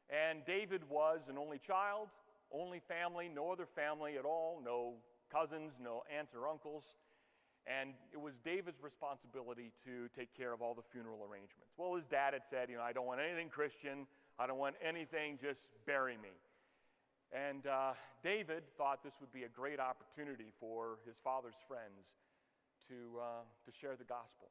And 0.09 0.43
David 0.45 0.81
was 0.89 1.27
an 1.29 1.38
only 1.38 1.59
child, 1.59 2.09
only 2.51 2.79
family, 2.79 3.29
no 3.33 3.51
other 3.51 3.65
family 3.65 4.17
at 4.17 4.25
all, 4.25 4.61
no 4.63 4.95
cousins, 5.31 5.77
no 5.81 6.03
aunts 6.17 6.33
or 6.35 6.47
uncles. 6.47 6.95
And 7.67 7.93
it 8.11 8.19
was 8.19 8.33
David's 8.43 8.81
responsibility 8.81 9.71
to 9.85 10.09
take 10.17 10.35
care 10.35 10.51
of 10.51 10.61
all 10.61 10.73
the 10.73 10.81
funeral 10.91 11.21
arrangements. 11.21 11.73
Well, 11.77 11.93
his 11.95 12.05
dad 12.05 12.33
had 12.33 12.45
said, 12.49 12.69
You 12.69 12.77
know, 12.77 12.83
I 12.83 12.91
don't 12.91 13.05
want 13.05 13.21
anything 13.21 13.49
Christian. 13.49 14.07
I 14.39 14.47
don't 14.47 14.57
want 14.57 14.75
anything, 14.81 15.37
just 15.39 15.67
bury 15.85 16.17
me. 16.17 16.33
And 17.31 17.67
uh, 17.67 17.93
David 18.23 18.63
thought 18.75 19.03
this 19.03 19.21
would 19.21 19.31
be 19.31 19.43
a 19.43 19.49
great 19.49 19.79
opportunity 19.79 20.51
for 20.59 20.97
his 21.05 21.15
father's 21.23 21.61
friends 21.67 22.09
to, 22.89 23.21
uh, 23.21 23.45
to 23.65 23.71
share 23.71 23.95
the 23.95 24.03
gospel 24.03 24.49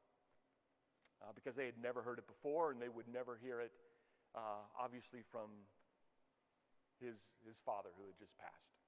uh, 1.21 1.31
because 1.35 1.55
they 1.55 1.65
had 1.65 1.75
never 1.81 2.01
heard 2.01 2.17
it 2.17 2.27
before 2.27 2.71
and 2.71 2.81
they 2.81 2.89
would 2.89 3.07
never 3.11 3.37
hear 3.43 3.59
it, 3.59 3.71
uh, 4.33 4.63
obviously, 4.79 5.19
from 5.29 5.51
his, 6.99 7.17
his 7.45 7.57
father 7.65 7.89
who 7.97 8.05
had 8.07 8.17
just 8.17 8.37
passed. 8.37 8.79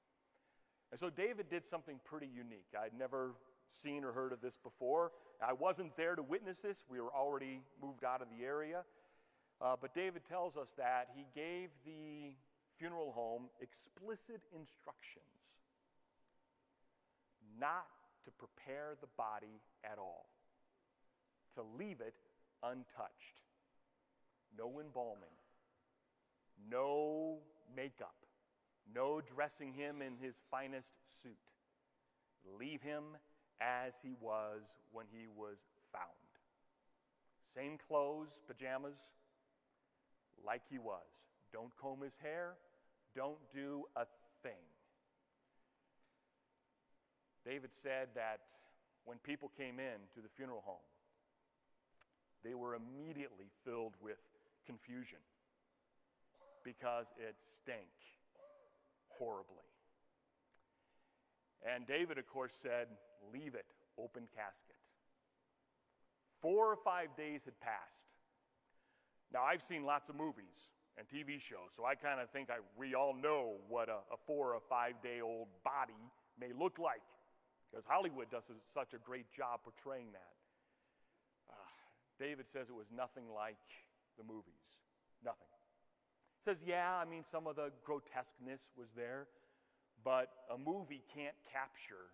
And 0.91 0.99
so 0.99 1.09
David 1.09 1.49
did 1.49 1.67
something 1.67 1.99
pretty 2.05 2.29
unique. 2.33 2.71
I'd 2.79 2.97
never 2.97 3.33
seen 3.73 4.03
or 4.03 4.11
heard 4.11 4.31
of 4.31 4.41
this 4.41 4.57
before. 4.57 5.11
I 5.45 5.53
wasn't 5.53 5.95
there 5.97 6.15
to 6.15 6.23
witness 6.23 6.61
this, 6.61 6.83
we 6.89 6.99
were 6.99 7.13
already 7.13 7.61
moved 7.81 8.03
out 8.03 8.21
of 8.21 8.27
the 8.29 8.45
area. 8.45 8.83
Uh, 9.61 9.75
but 9.79 9.93
David 9.93 10.23
tells 10.27 10.57
us 10.57 10.73
that 10.77 11.09
he 11.15 11.25
gave 11.35 11.69
the 11.85 12.35
funeral 12.77 13.11
home 13.11 13.43
explicit 13.61 14.41
instructions 14.55 15.55
not 17.59 17.87
to 18.25 18.31
prepare 18.31 18.95
the 18.99 19.07
body 19.17 19.61
at 19.83 19.97
all, 19.97 20.25
to 21.55 21.61
leave 21.77 22.01
it 22.01 22.15
untouched. 22.63 23.41
No 24.57 24.79
embalming, 24.79 25.23
no 26.69 27.39
makeup, 27.75 28.15
no 28.93 29.21
dressing 29.21 29.73
him 29.73 30.01
in 30.01 30.13
his 30.21 30.41
finest 30.51 30.91
suit. 31.21 31.37
Leave 32.59 32.81
him 32.81 33.03
as 33.61 33.93
he 34.01 34.13
was 34.19 34.61
when 34.91 35.05
he 35.11 35.27
was 35.27 35.57
found. 35.91 36.03
Same 37.53 37.77
clothes, 37.77 38.41
pajamas, 38.47 39.11
like 40.45 40.61
he 40.69 40.79
was. 40.79 41.05
Don't 41.51 41.75
comb 41.77 42.01
his 42.01 42.17
hair, 42.21 42.55
don't 43.15 43.37
do 43.53 43.85
a 43.95 44.05
thing. 44.41 44.51
David 47.45 47.71
said 47.73 48.07
that 48.15 48.39
when 49.05 49.17
people 49.19 49.51
came 49.57 49.79
in 49.79 49.99
to 50.15 50.21
the 50.21 50.29
funeral 50.29 50.63
home, 50.65 50.77
they 52.43 52.53
were 52.53 52.75
immediately 52.75 53.51
filled 53.63 53.93
with 54.01 54.17
confusion 54.65 55.19
because 56.63 57.07
it 57.17 57.35
stank 57.61 57.91
horribly. 59.09 59.67
And 61.63 61.85
David, 61.85 62.17
of 62.17 62.27
course, 62.27 62.53
said, 62.53 62.87
Leave 63.31 63.55
it, 63.55 63.65
open 63.97 64.23
casket. 64.35 64.75
Four 66.41 66.71
or 66.71 66.75
five 66.75 67.15
days 67.15 67.41
had 67.45 67.59
passed. 67.59 68.07
Now, 69.31 69.43
I've 69.43 69.63
seen 69.63 69.85
lots 69.85 70.09
of 70.09 70.15
movies 70.15 70.69
and 70.97 71.07
TV 71.07 71.39
shows, 71.39 71.71
so 71.71 71.85
I 71.85 71.95
kind 71.95 72.19
of 72.19 72.29
think 72.29 72.49
I, 72.49 72.57
we 72.77 72.93
all 72.93 73.15
know 73.15 73.55
what 73.67 73.89
a, 73.89 74.03
a 74.11 74.17
four 74.27 74.53
or 74.53 74.61
five 74.69 75.01
day 75.01 75.21
old 75.21 75.47
body 75.63 75.97
may 76.39 76.51
look 76.53 76.77
like 76.77 77.01
because 77.71 77.85
Hollywood 77.87 78.29
does 78.29 78.43
such 78.73 78.93
a 78.93 78.97
great 78.97 79.31
job 79.31 79.61
portraying 79.63 80.11
that. 80.13 80.35
Uh, 81.49 81.55
David 82.19 82.45
says 82.53 82.69
it 82.69 82.75
was 82.75 82.91
nothing 82.95 83.23
like 83.33 83.57
the 84.17 84.23
movies. 84.23 84.67
Nothing. 85.25 85.47
Says, 86.45 86.57
yeah, 86.65 86.93
I 86.93 87.05
mean, 87.05 87.23
some 87.25 87.47
of 87.47 87.55
the 87.55 87.71
grotesqueness 87.83 88.69
was 88.77 88.89
there, 88.95 89.27
but 90.03 90.29
a 90.53 90.57
movie 90.57 91.01
can't 91.15 91.35
capture 91.51 92.11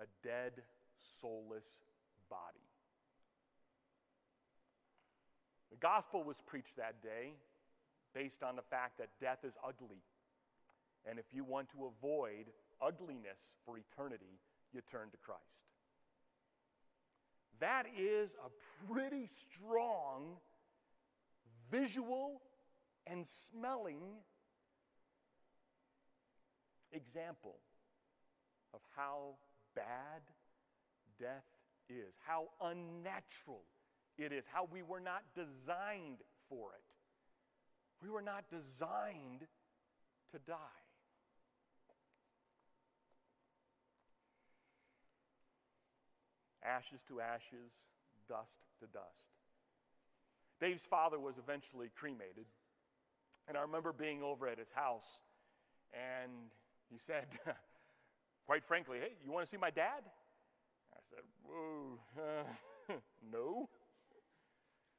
a 0.00 0.04
dead, 0.26 0.62
soulless 0.96 1.78
body. 2.28 2.66
The 5.70 5.76
gospel 5.78 6.22
was 6.22 6.42
preached 6.46 6.76
that 6.76 7.02
day 7.02 7.32
based 8.14 8.42
on 8.42 8.56
the 8.56 8.62
fact 8.62 8.98
that 8.98 9.08
death 9.20 9.38
is 9.44 9.56
ugly. 9.66 10.02
And 11.08 11.18
if 11.18 11.26
you 11.32 11.44
want 11.44 11.70
to 11.70 11.86
avoid 11.86 12.46
ugliness 12.80 13.54
for 13.64 13.78
eternity, 13.78 14.38
you 14.72 14.80
turn 14.82 15.10
to 15.10 15.16
Christ. 15.16 15.40
That 17.60 17.86
is 17.98 18.36
a 18.44 18.92
pretty 18.92 19.26
strong 19.26 20.36
visual 21.70 22.42
and 23.06 23.26
smelling 23.26 24.00
example 26.92 27.56
of 28.74 28.80
how 28.96 29.36
bad 29.74 30.22
death 31.18 31.44
is, 31.88 32.14
how 32.26 32.48
unnatural 32.60 33.62
it 34.18 34.32
is, 34.32 34.44
how 34.52 34.68
we 34.70 34.82
were 34.82 35.00
not 35.00 35.22
designed 35.34 36.18
for 36.48 36.70
it. 36.74 36.84
We 38.02 38.10
were 38.10 38.22
not 38.22 38.44
designed 38.50 39.46
to 40.32 40.38
die. 40.46 40.56
Ashes 46.64 47.02
to 47.08 47.20
ashes, 47.20 47.72
dust 48.28 48.66
to 48.80 48.86
dust. 48.86 49.32
Dave's 50.60 50.84
father 50.84 51.18
was 51.18 51.38
eventually 51.38 51.90
cremated. 51.94 52.46
And 53.48 53.56
I 53.56 53.62
remember 53.62 53.92
being 53.92 54.22
over 54.22 54.46
at 54.46 54.58
his 54.58 54.70
house, 54.70 55.18
and 55.92 56.52
he 56.88 56.98
said, 56.98 57.26
quite 58.46 58.64
frankly, 58.64 58.98
hey, 59.00 59.12
you 59.24 59.32
want 59.32 59.44
to 59.44 59.50
see 59.50 59.56
my 59.56 59.70
dad? 59.70 60.02
I 60.92 60.98
said, 61.10 61.24
whoa, 61.44 61.98
uh, 62.18 62.94
no. 63.32 63.68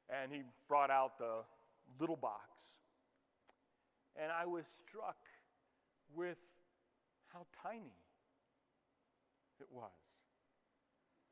And 0.08 0.32
he 0.32 0.42
brought 0.68 0.90
out 0.90 1.18
the 1.18 1.42
little 2.00 2.16
box. 2.16 2.76
And 4.16 4.30
I 4.30 4.46
was 4.46 4.64
struck 4.86 5.16
with 6.14 6.38
how 7.32 7.46
tiny 7.62 7.92
it 9.60 9.66
was, 9.70 9.90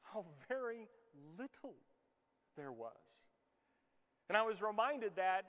how 0.03 0.25
very 0.49 0.89
little 1.39 1.77
there 2.57 2.73
was. 2.73 2.97
And 4.29 4.37
I 4.37 4.43
was 4.43 4.63
reminded 4.63 5.13
that 5.17 5.45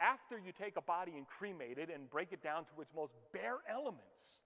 after 0.00 0.38
you 0.38 0.52
take 0.52 0.76
a 0.76 0.82
body 0.82 1.12
and 1.16 1.26
cremate 1.26 1.78
it 1.78 1.90
and 1.92 2.10
break 2.10 2.32
it 2.32 2.42
down 2.42 2.64
to 2.64 2.80
its 2.80 2.92
most 2.94 3.12
bare 3.32 3.58
elements, 3.70 4.40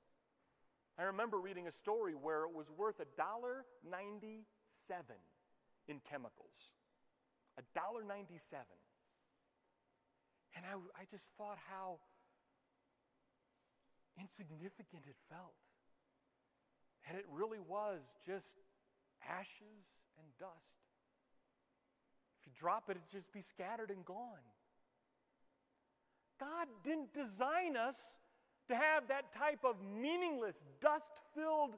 I 0.98 1.04
remember 1.04 1.38
reading 1.38 1.68
a 1.68 1.72
story 1.72 2.14
where 2.14 2.42
it 2.42 2.52
was 2.52 2.66
worth 2.76 2.96
$1.97 2.98 4.42
in 5.86 6.00
chemicals. 6.10 6.74
$1.97. 7.76 8.54
And 10.56 10.64
I, 10.66 11.00
I 11.00 11.04
just 11.08 11.30
thought 11.38 11.58
how 11.70 11.98
insignificant 14.20 15.04
it 15.06 15.16
felt. 15.30 15.54
And 17.08 17.16
it 17.16 17.24
really 17.32 17.60
was 17.60 18.00
just 18.26 18.56
ashes 19.28 19.86
and 20.18 20.26
dust. 20.38 20.50
If 22.40 22.46
you 22.46 22.52
drop 22.58 22.84
it, 22.88 22.92
it'd 22.92 23.08
just 23.10 23.32
be 23.32 23.40
scattered 23.40 23.90
and 23.90 24.04
gone. 24.04 24.44
God 26.40 26.66
didn't 26.82 27.14
design 27.14 27.76
us 27.76 27.98
to 28.68 28.76
have 28.76 29.08
that 29.08 29.32
type 29.32 29.64
of 29.64 29.76
meaningless, 29.82 30.62
dust 30.80 31.10
filled 31.34 31.74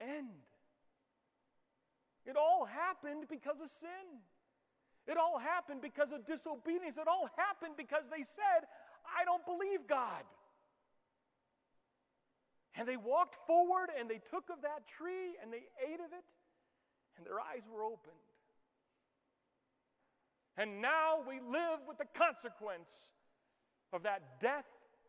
end. 0.00 0.28
It 2.24 2.36
all 2.36 2.64
happened 2.64 3.26
because 3.30 3.60
of 3.62 3.68
sin. 3.68 4.20
It 5.06 5.16
all 5.16 5.38
happened 5.38 5.80
because 5.80 6.10
of 6.10 6.26
disobedience. 6.26 6.96
It 6.96 7.06
all 7.06 7.28
happened 7.36 7.74
because 7.76 8.04
they 8.10 8.24
said, 8.24 8.66
I 9.06 9.24
don't 9.24 9.44
believe 9.46 9.86
God. 9.86 10.24
And 12.74 12.88
they 12.88 12.96
walked 12.96 13.36
forward 13.46 13.88
and 13.98 14.10
they 14.10 14.18
took 14.18 14.50
of 14.50 14.62
that 14.62 14.86
tree 14.88 15.36
and 15.40 15.52
they 15.52 15.64
ate 15.80 16.00
of 16.00 16.12
it, 16.12 16.26
and 17.16 17.24
their 17.24 17.40
eyes 17.40 17.62
were 17.72 17.84
opened. 17.84 18.14
And 20.58 20.82
now 20.82 21.20
we 21.26 21.40
live 21.40 21.80
with 21.86 21.98
the 21.98 22.06
consequence 22.14 22.90
of 23.92 24.02
that 24.02 24.40
death 24.40 24.66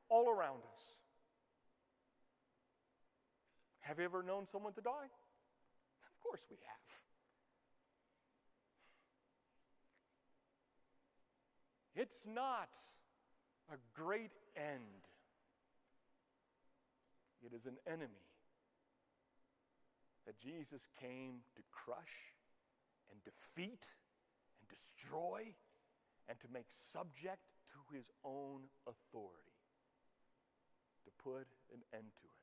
all 0.10 0.30
around 0.30 0.60
us. 0.74 0.82
Have 3.82 4.00
you 4.00 4.06
ever 4.06 4.24
known 4.24 4.48
someone 4.48 4.74
to 4.74 4.82
die? 4.82 4.90
Of 6.10 6.20
course 6.22 6.42
we 6.50 6.58
have. 6.58 6.78
It's 11.96 12.26
not 12.28 12.70
a 13.72 13.78
great 14.00 14.32
end, 14.56 15.04
it 17.44 17.54
is 17.56 17.66
an 17.66 17.78
enemy 17.88 18.28
that 20.28 20.40
Jesus 20.40 20.88
came 21.02 21.40
to 21.56 21.62
crush 21.72 22.36
and 23.10 23.20
defeat 23.24 23.88
and 24.60 24.70
destroy 24.70 25.56
and 26.30 26.40
to 26.42 26.48
make 26.54 26.66
subject 26.70 27.57
his 27.94 28.06
own 28.24 28.62
authority, 28.88 29.58
to 31.04 31.12
put 31.24 31.48
an 31.74 31.82
end 31.94 32.12
to 32.16 32.24
it. 32.24 32.38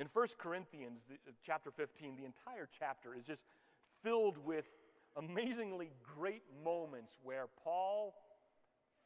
In 0.00 0.08
1 0.12 0.26
Corinthians 0.38 1.02
the, 1.08 1.14
uh, 1.14 1.32
chapter 1.44 1.70
15, 1.70 2.16
the 2.16 2.24
entire 2.24 2.68
chapter 2.78 3.14
is 3.14 3.24
just 3.24 3.44
filled 4.02 4.38
with 4.38 4.70
amazingly 5.16 5.90
great 6.16 6.42
moments 6.64 7.18
where 7.22 7.48
Paul 7.62 8.14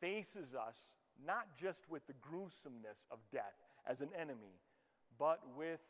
faces 0.00 0.54
us 0.54 0.88
not 1.26 1.46
just 1.57 1.88
with 1.90 2.07
the 2.07 2.12
gruesomeness 2.20 3.07
of 3.11 3.18
death 3.33 3.57
as 3.87 4.00
an 4.00 4.11
enemy, 4.18 4.61
but 5.18 5.40
with 5.57 5.80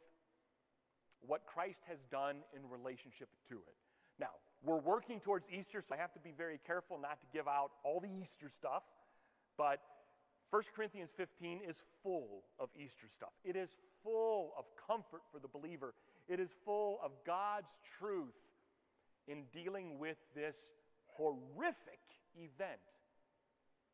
what 1.27 1.47
Christ 1.47 1.83
has 1.89 1.99
done 2.11 2.37
in 2.55 2.69
relationship 2.69 3.29
to 3.49 3.57
it. 3.57 3.77
Now, 4.19 4.31
we're 4.65 4.79
working 4.79 5.21
towards 5.21 5.47
Easter, 5.51 5.83
so 5.83 5.95
I 5.95 5.99
have 5.99 6.13
to 6.15 6.21
be 6.21 6.33
very 6.37 6.59
careful 6.67 6.99
not 6.99 7.21
to 7.21 7.27
give 7.33 7.47
out 7.47 7.71
all 7.85 8.01
the 8.01 8.11
Easter 8.21 8.49
stuff, 8.49 8.83
but 9.59 9.81
1 10.51 10.63
Corinthians 10.75 11.11
15 11.17 11.61
is 11.69 11.83
full 12.03 12.45
of 12.59 12.71
Easter 12.77 13.07
stuff. 13.09 13.33
It 13.45 13.57
is 13.57 13.77
full 14.03 14.53
of 14.59 14.65
comfort 14.87 15.23
for 15.33 15.39
the 15.39 15.49
believer. 15.49 15.95
It 16.29 16.41
is 16.41 16.55
full 16.65 16.99
of 17.03 17.13
God's 17.27 17.77
truth 17.99 18.35
in 19.27 19.45
dealing 19.53 19.99
with 19.99 20.17
this 20.35 20.71
horrific 21.07 22.01
event 22.37 22.81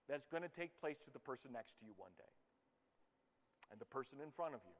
that's 0.09 0.27
going 0.27 0.43
to 0.43 0.49
take 0.49 0.79
place 0.81 0.99
to 1.05 1.11
the 1.11 1.19
person 1.19 1.51
next 1.53 1.79
to 1.79 1.85
you 1.85 1.93
one 1.97 2.11
day, 2.19 2.33
and 3.71 3.81
the 3.81 3.87
person 3.87 4.19
in 4.23 4.31
front 4.31 4.55
of 4.55 4.61
you, 4.67 4.75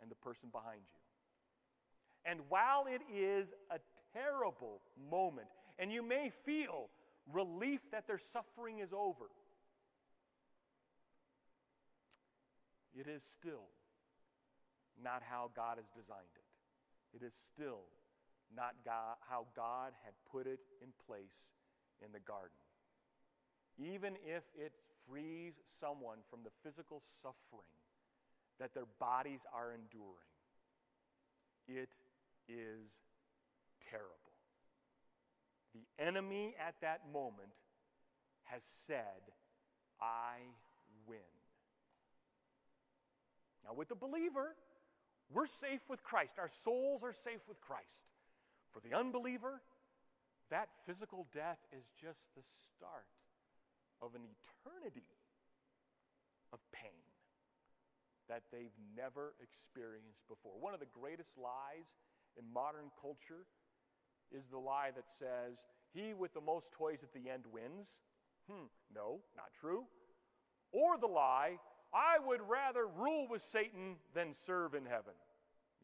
and 0.00 0.10
the 0.10 0.16
person 0.16 0.48
behind 0.50 0.80
you. 0.80 1.00
And 2.24 2.40
while 2.48 2.86
it 2.86 3.02
is 3.12 3.52
a 3.70 3.78
terrible 4.12 4.80
moment, 5.10 5.48
and 5.78 5.92
you 5.92 6.02
may 6.02 6.30
feel 6.44 6.88
relief 7.32 7.80
that 7.92 8.06
their 8.06 8.18
suffering 8.18 8.78
is 8.78 8.92
over, 8.92 9.26
it 12.94 13.06
is 13.06 13.22
still 13.22 13.68
not 15.02 15.22
how 15.28 15.50
God 15.56 15.76
has 15.76 15.86
designed 15.96 16.36
it. 16.36 17.16
It 17.16 17.24
is 17.24 17.32
still 17.52 17.84
not 18.54 18.74
God, 18.84 19.16
how 19.28 19.46
God 19.56 19.92
had 20.04 20.14
put 20.30 20.46
it 20.46 20.60
in 20.82 20.88
place 21.06 21.50
in 22.04 22.12
the 22.12 22.20
garden. 22.20 22.56
Even 23.78 24.14
if 24.24 24.44
it 24.54 24.72
frees 25.08 25.54
someone 25.80 26.18
from 26.30 26.40
the 26.44 26.50
physical 26.62 27.02
suffering 27.22 27.80
that 28.60 28.74
their 28.74 28.86
bodies 29.00 29.46
are 29.52 29.72
enduring, 29.72 30.30
it 31.66 31.90
is 32.48 32.92
terrible. 33.90 34.08
The 35.74 36.04
enemy 36.04 36.54
at 36.60 36.74
that 36.82 37.00
moment 37.12 37.52
has 38.44 38.62
said, 38.62 39.32
I 40.00 40.36
win. 41.06 41.18
Now, 43.64 43.74
with 43.74 43.88
the 43.88 43.94
believer, 43.94 44.54
we're 45.32 45.46
safe 45.46 45.88
with 45.88 46.02
Christ. 46.02 46.34
Our 46.38 46.48
souls 46.48 47.02
are 47.02 47.12
safe 47.12 47.48
with 47.48 47.60
Christ. 47.60 48.10
For 48.72 48.80
the 48.80 48.96
unbeliever, 48.96 49.62
that 50.50 50.68
physical 50.84 51.26
death 51.32 51.58
is 51.76 51.84
just 52.00 52.20
the 52.36 52.42
start 52.76 53.08
of 54.02 54.14
an 54.14 54.22
eternity 54.22 55.06
of 56.52 56.58
pain 56.72 56.90
that 58.28 58.42
they've 58.52 58.76
never 58.96 59.34
experienced 59.42 60.26
before. 60.28 60.52
One 60.60 60.74
of 60.74 60.80
the 60.80 60.92
greatest 60.92 61.38
lies 61.38 61.88
in 62.36 62.44
modern 62.52 62.90
culture 63.00 63.46
is 64.36 64.46
the 64.50 64.58
lie 64.58 64.90
that 64.94 65.04
says, 65.18 65.64
he 65.92 66.14
with 66.14 66.34
the 66.34 66.40
most 66.40 66.72
toys 66.72 67.02
at 67.02 67.12
the 67.12 67.30
end 67.30 67.44
wins. 67.52 67.98
Hmm, 68.50 68.66
no, 68.94 69.20
not 69.36 69.46
true. 69.60 69.84
Or 70.72 70.98
the 70.98 71.06
lie, 71.06 71.58
I 71.92 72.16
would 72.26 72.40
rather 72.48 72.86
rule 72.86 73.26
with 73.30 73.42
Satan 73.42 73.96
than 74.14 74.32
serve 74.32 74.74
in 74.74 74.86
heaven. 74.86 75.12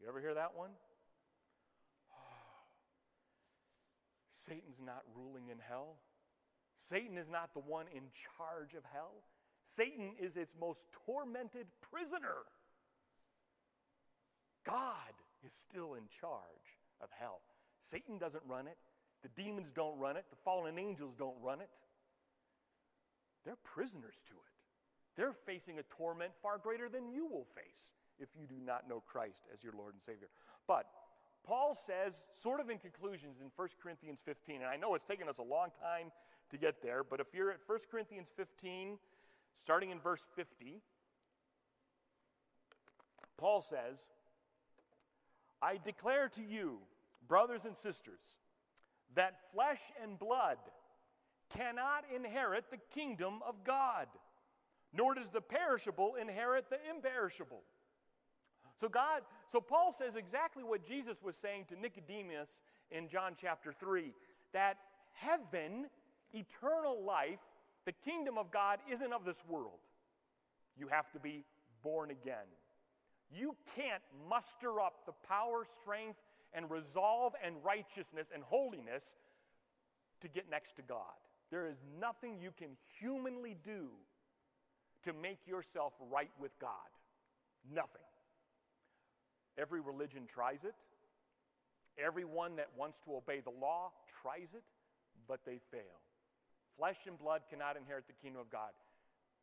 You 0.01 0.07
ever 0.07 0.19
hear 0.19 0.33
that 0.33 0.55
one? 0.55 0.71
Satan's 4.31 4.81
not 4.83 5.03
ruling 5.15 5.49
in 5.49 5.59
hell. 5.59 5.97
Satan 6.77 7.17
is 7.17 7.29
not 7.29 7.53
the 7.53 7.59
one 7.59 7.85
in 7.93 8.03
charge 8.37 8.73
of 8.73 8.83
hell. 8.91 9.23
Satan 9.63 10.13
is 10.19 10.37
its 10.37 10.55
most 10.59 10.87
tormented 11.05 11.67
prisoner. 11.91 12.45
God 14.65 15.13
is 15.45 15.53
still 15.53 15.93
in 15.93 16.03
charge 16.09 16.79
of 17.01 17.09
hell. 17.19 17.41
Satan 17.81 18.17
doesn't 18.17 18.43
run 18.47 18.67
it, 18.67 18.77
the 19.21 19.29
demons 19.41 19.71
don't 19.73 19.97
run 19.97 20.17
it, 20.17 20.25
the 20.29 20.35
fallen 20.35 20.77
angels 20.77 21.15
don't 21.17 21.35
run 21.41 21.61
it. 21.61 21.69
They're 23.45 23.57
prisoners 23.63 24.23
to 24.27 24.33
it. 24.33 25.15
They're 25.15 25.33
facing 25.33 25.79
a 25.79 25.83
torment 25.83 26.31
far 26.41 26.57
greater 26.57 26.87
than 26.87 27.09
you 27.09 27.25
will 27.25 27.45
face 27.55 27.91
if 28.19 28.29
you 28.39 28.47
do 28.47 28.55
not 28.63 28.87
know 28.87 29.01
Christ 29.05 29.43
as 29.53 29.63
your 29.63 29.73
Lord 29.77 29.93
and 29.93 30.03
Savior. 30.03 30.27
But 30.67 30.85
Paul 31.43 31.73
says, 31.73 32.27
sort 32.33 32.59
of 32.59 32.69
in 32.69 32.77
conclusions 32.77 33.39
in 33.41 33.47
1 33.55 33.67
Corinthians 33.81 34.19
15, 34.23 34.57
and 34.57 34.65
I 34.65 34.75
know 34.75 34.93
it's 34.95 35.05
taken 35.05 35.27
us 35.27 35.37
a 35.37 35.43
long 35.43 35.69
time 35.81 36.11
to 36.51 36.57
get 36.57 36.81
there, 36.81 37.03
but 37.03 37.19
if 37.19 37.27
you're 37.33 37.51
at 37.51 37.59
1 37.65 37.79
Corinthians 37.89 38.29
15, 38.35 38.97
starting 39.63 39.91
in 39.91 39.99
verse 39.99 40.27
50, 40.35 40.81
Paul 43.37 43.61
says, 43.61 43.97
I 45.61 45.77
declare 45.83 46.29
to 46.29 46.41
you, 46.41 46.79
brothers 47.29 47.63
and 47.63 47.77
sisters, 47.77 48.37
that 49.15 49.35
flesh 49.53 49.79
and 50.03 50.19
blood 50.19 50.57
cannot 51.55 52.03
inherit 52.13 52.65
the 52.69 52.79
kingdom 52.93 53.35
of 53.47 53.63
God, 53.63 54.07
nor 54.91 55.13
does 55.15 55.29
the 55.29 55.41
perishable 55.41 56.15
inherit 56.19 56.69
the 56.69 56.77
imperishable. 56.93 57.61
So 58.75 58.89
God, 58.89 59.21
so 59.47 59.59
Paul 59.59 59.91
says 59.91 60.15
exactly 60.15 60.63
what 60.63 60.85
Jesus 60.85 61.21
was 61.23 61.35
saying 61.35 61.65
to 61.69 61.79
Nicodemus 61.79 62.63
in 62.91 63.07
John 63.07 63.33
chapter 63.39 63.71
3 63.71 64.13
that 64.53 64.77
heaven, 65.13 65.87
eternal 66.33 67.03
life, 67.03 67.39
the 67.85 67.91
kingdom 67.91 68.37
of 68.37 68.51
God 68.51 68.79
isn't 68.91 69.13
of 69.13 69.25
this 69.25 69.43
world. 69.47 69.79
You 70.77 70.87
have 70.87 71.11
to 71.11 71.19
be 71.19 71.43
born 71.83 72.09
again. 72.09 72.47
You 73.31 73.55
can't 73.75 74.01
muster 74.29 74.79
up 74.79 75.05
the 75.05 75.11
power, 75.27 75.65
strength, 75.81 76.19
and 76.53 76.69
resolve 76.69 77.33
and 77.43 77.55
righteousness 77.63 78.29
and 78.33 78.43
holiness 78.43 79.15
to 80.21 80.27
get 80.27 80.49
next 80.49 80.75
to 80.77 80.81
God. 80.81 81.03
There 81.51 81.67
is 81.67 81.77
nothing 81.99 82.39
you 82.39 82.51
can 82.57 82.69
humanly 82.99 83.55
do 83.63 83.87
to 85.03 85.13
make 85.13 85.39
yourself 85.47 85.93
right 86.11 86.31
with 86.39 86.57
God. 86.59 86.69
Nothing. 87.73 88.01
Every 89.57 89.81
religion 89.81 90.23
tries 90.27 90.63
it. 90.63 90.75
Everyone 91.97 92.55
that 92.57 92.69
wants 92.77 92.99
to 93.05 93.15
obey 93.15 93.41
the 93.41 93.51
law 93.61 93.91
tries 94.21 94.53
it, 94.53 94.63
but 95.27 95.41
they 95.45 95.59
fail. 95.71 95.99
Flesh 96.77 97.07
and 97.07 97.17
blood 97.19 97.41
cannot 97.49 97.75
inherit 97.75 98.07
the 98.07 98.13
kingdom 98.21 98.41
of 98.41 98.49
God. 98.49 98.71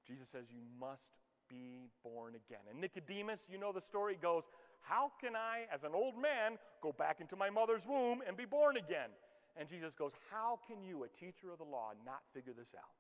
Jesus 0.07 0.29
says 0.29 0.45
you 0.51 0.63
must 0.81 1.03
be 1.49 1.91
born 2.03 2.35
again. 2.35 2.63
And 2.71 2.81
Nicodemus, 2.81 3.45
you 3.51 3.59
know 3.59 3.73
the 3.73 3.81
story 3.81 4.17
goes, 4.21 4.45
How 4.81 5.11
can 5.21 5.35
I, 5.35 5.67
as 5.73 5.85
an 5.85 5.93
old 5.95 6.21
man, 6.21 6.59
go 6.83 6.93
back 6.93 7.21
into 7.21 7.37
my 7.37 7.51
mother's 7.51 7.87
womb 7.87 8.23
and 8.27 8.37
be 8.37 8.45
born 8.45 8.77
again? 8.77 9.11
And 9.57 9.69
Jesus 9.69 9.95
goes, 9.95 10.13
How 10.31 10.59
can 10.67 10.83
you, 10.83 11.05
a 11.05 11.09
teacher 11.09 11.51
of 11.51 11.59
the 11.59 11.65
law, 11.65 11.93
not 12.05 12.21
figure 12.33 12.53
this 12.57 12.75
out? 12.77 12.95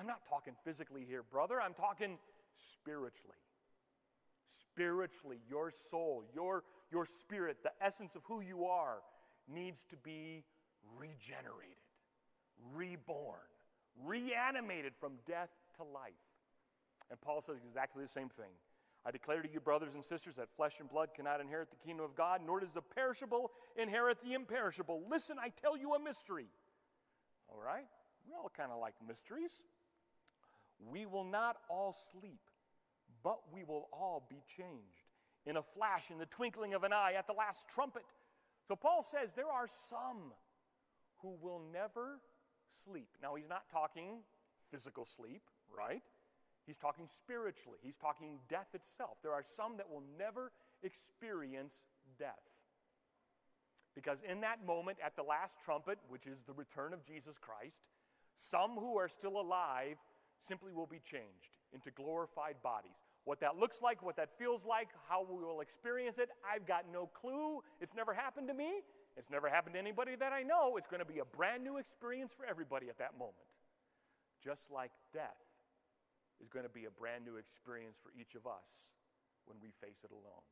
I'm 0.00 0.06
not 0.06 0.22
talking 0.28 0.54
physically 0.64 1.04
here, 1.06 1.22
brother. 1.22 1.60
I'm 1.60 1.74
talking 1.74 2.18
spiritually. 2.54 3.36
Spiritually, 4.48 5.38
your 5.48 5.70
soul, 5.70 6.24
your, 6.34 6.62
your 6.92 7.06
spirit, 7.06 7.58
the 7.62 7.72
essence 7.80 8.14
of 8.14 8.22
who 8.24 8.40
you 8.40 8.64
are, 8.64 8.98
needs 9.48 9.84
to 9.90 9.96
be 9.96 10.44
regenerated, 10.96 11.76
reborn, 12.72 13.40
reanimated 14.04 14.92
from 14.98 15.12
death 15.26 15.50
to 15.76 15.84
life. 15.84 16.12
And 17.10 17.20
Paul 17.20 17.40
says 17.40 17.56
exactly 17.66 18.02
the 18.02 18.08
same 18.08 18.28
thing. 18.28 18.50
I 19.06 19.10
declare 19.10 19.42
to 19.42 19.52
you, 19.52 19.60
brothers 19.60 19.94
and 19.94 20.02
sisters, 20.02 20.36
that 20.36 20.48
flesh 20.56 20.80
and 20.80 20.88
blood 20.88 21.10
cannot 21.14 21.40
inherit 21.40 21.70
the 21.70 21.76
kingdom 21.76 22.04
of 22.04 22.14
God, 22.14 22.40
nor 22.44 22.60
does 22.60 22.72
the 22.72 22.80
perishable 22.80 23.50
inherit 23.76 24.18
the 24.22 24.32
imperishable. 24.32 25.02
Listen, 25.10 25.36
I 25.38 25.50
tell 25.50 25.76
you 25.76 25.94
a 25.94 25.98
mystery. 25.98 26.46
All 27.48 27.60
right? 27.62 27.86
We 28.26 28.32
all 28.34 28.50
kind 28.56 28.72
of 28.72 28.80
like 28.80 28.94
mysteries. 29.06 29.62
We 30.90 31.04
will 31.04 31.24
not 31.24 31.56
all 31.68 31.92
sleep, 31.92 32.40
but 33.22 33.40
we 33.52 33.62
will 33.64 33.88
all 33.92 34.26
be 34.28 34.42
changed 34.56 35.10
in 35.46 35.58
a 35.58 35.62
flash, 35.62 36.10
in 36.10 36.18
the 36.18 36.26
twinkling 36.26 36.72
of 36.72 36.84
an 36.84 36.92
eye, 36.92 37.12
at 37.18 37.26
the 37.26 37.34
last 37.34 37.68
trumpet. 37.68 38.04
So 38.66 38.74
Paul 38.74 39.02
says 39.02 39.32
there 39.32 39.50
are 39.50 39.66
some 39.68 40.32
who 41.20 41.36
will 41.42 41.60
never 41.72 42.20
sleep. 42.70 43.08
Now, 43.22 43.34
he's 43.34 43.48
not 43.48 43.68
talking 43.70 44.20
physical 44.70 45.04
sleep, 45.04 45.42
right? 45.76 46.02
He's 46.66 46.78
talking 46.78 47.06
spiritually, 47.06 47.78
he's 47.82 47.96
talking 47.96 48.38
death 48.48 48.68
itself. 48.74 49.18
There 49.22 49.32
are 49.32 49.42
some 49.42 49.76
that 49.76 49.90
will 49.90 50.02
never 50.18 50.50
experience 50.82 51.84
death. 52.18 52.40
Because 53.94 54.22
in 54.28 54.40
that 54.40 54.66
moment, 54.66 54.98
at 55.04 55.14
the 55.14 55.22
last 55.22 55.58
trumpet, 55.64 55.98
which 56.08 56.26
is 56.26 56.42
the 56.46 56.52
return 56.52 56.92
of 56.92 57.04
Jesus 57.04 57.38
Christ, 57.38 57.76
some 58.36 58.72
who 58.72 58.96
are 58.98 59.08
still 59.08 59.40
alive 59.40 59.98
simply 60.40 60.72
will 60.72 60.86
be 60.86 60.98
changed 60.98 61.58
into 61.72 61.90
glorified 61.90 62.56
bodies. 62.62 62.96
What 63.24 63.40
that 63.40 63.56
looks 63.56 63.80
like, 63.80 64.02
what 64.02 64.16
that 64.16 64.36
feels 64.38 64.64
like, 64.64 64.88
how 65.08 65.22
we 65.22 65.44
will 65.44 65.60
experience 65.60 66.18
it, 66.18 66.28
I've 66.44 66.66
got 66.66 66.84
no 66.92 67.06
clue. 67.06 67.60
It's 67.80 67.94
never 67.94 68.12
happened 68.12 68.48
to 68.48 68.54
me. 68.54 68.80
It's 69.16 69.30
never 69.30 69.48
happened 69.48 69.74
to 69.74 69.78
anybody 69.78 70.16
that 70.16 70.32
I 70.32 70.42
know. 70.42 70.76
It's 70.76 70.88
going 70.88 71.00
to 71.00 71.10
be 71.10 71.20
a 71.20 71.24
brand 71.24 71.62
new 71.62 71.76
experience 71.76 72.32
for 72.36 72.44
everybody 72.44 72.88
at 72.88 72.98
that 72.98 73.16
moment. 73.16 73.36
Just 74.42 74.70
like 74.70 74.90
death 75.12 75.38
is 76.44 76.52
going 76.52 76.68
to 76.68 76.76
be 76.76 76.84
a 76.84 76.92
brand 76.92 77.24
new 77.24 77.36
experience 77.40 77.96
for 77.96 78.12
each 78.12 78.36
of 78.36 78.44
us 78.46 78.84
when 79.48 79.56
we 79.64 79.72
face 79.80 80.04
it 80.04 80.12
alone. 80.12 80.44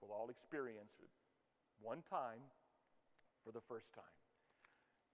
We'll 0.00 0.16
all 0.16 0.30
experience 0.30 0.96
it 1.04 1.12
one 1.80 2.00
time 2.08 2.40
for 3.44 3.52
the 3.52 3.60
first 3.60 3.92
time. 3.92 4.16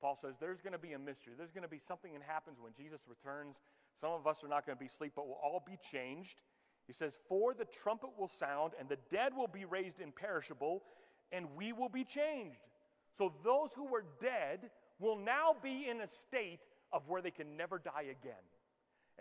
Paul 0.00 0.14
says 0.14 0.34
there's 0.38 0.60
going 0.60 0.72
to 0.72 0.78
be 0.78 0.92
a 0.92 0.98
mystery. 0.98 1.34
There's 1.36 1.52
going 1.52 1.66
to 1.66 1.70
be 1.70 1.78
something 1.78 2.12
that 2.12 2.22
happens 2.22 2.58
when 2.60 2.72
Jesus 2.74 3.02
returns. 3.08 3.56
Some 3.94 4.12
of 4.12 4.26
us 4.26 4.42
are 4.42 4.48
not 4.48 4.66
going 4.66 4.76
to 4.76 4.80
be 4.80 4.86
asleep, 4.86 5.12
but 5.14 5.26
we'll 5.26 5.42
all 5.42 5.62
be 5.64 5.78
changed. 5.90 6.42
He 6.86 6.92
says, 6.92 7.18
For 7.28 7.54
the 7.54 7.66
trumpet 7.66 8.10
will 8.18 8.28
sound, 8.28 8.72
and 8.78 8.88
the 8.88 8.98
dead 9.10 9.32
will 9.36 9.46
be 9.46 9.64
raised 9.64 10.00
imperishable, 10.00 10.82
and 11.30 11.46
we 11.56 11.72
will 11.72 11.88
be 11.88 12.04
changed. 12.04 12.68
So 13.12 13.32
those 13.44 13.72
who 13.74 13.86
were 13.86 14.04
dead 14.20 14.70
will 14.98 15.16
now 15.16 15.54
be 15.62 15.86
in 15.88 16.00
a 16.00 16.08
state 16.08 16.66
of 16.92 17.08
where 17.08 17.22
they 17.22 17.30
can 17.30 17.56
never 17.56 17.78
die 17.78 18.06
again. 18.10 18.42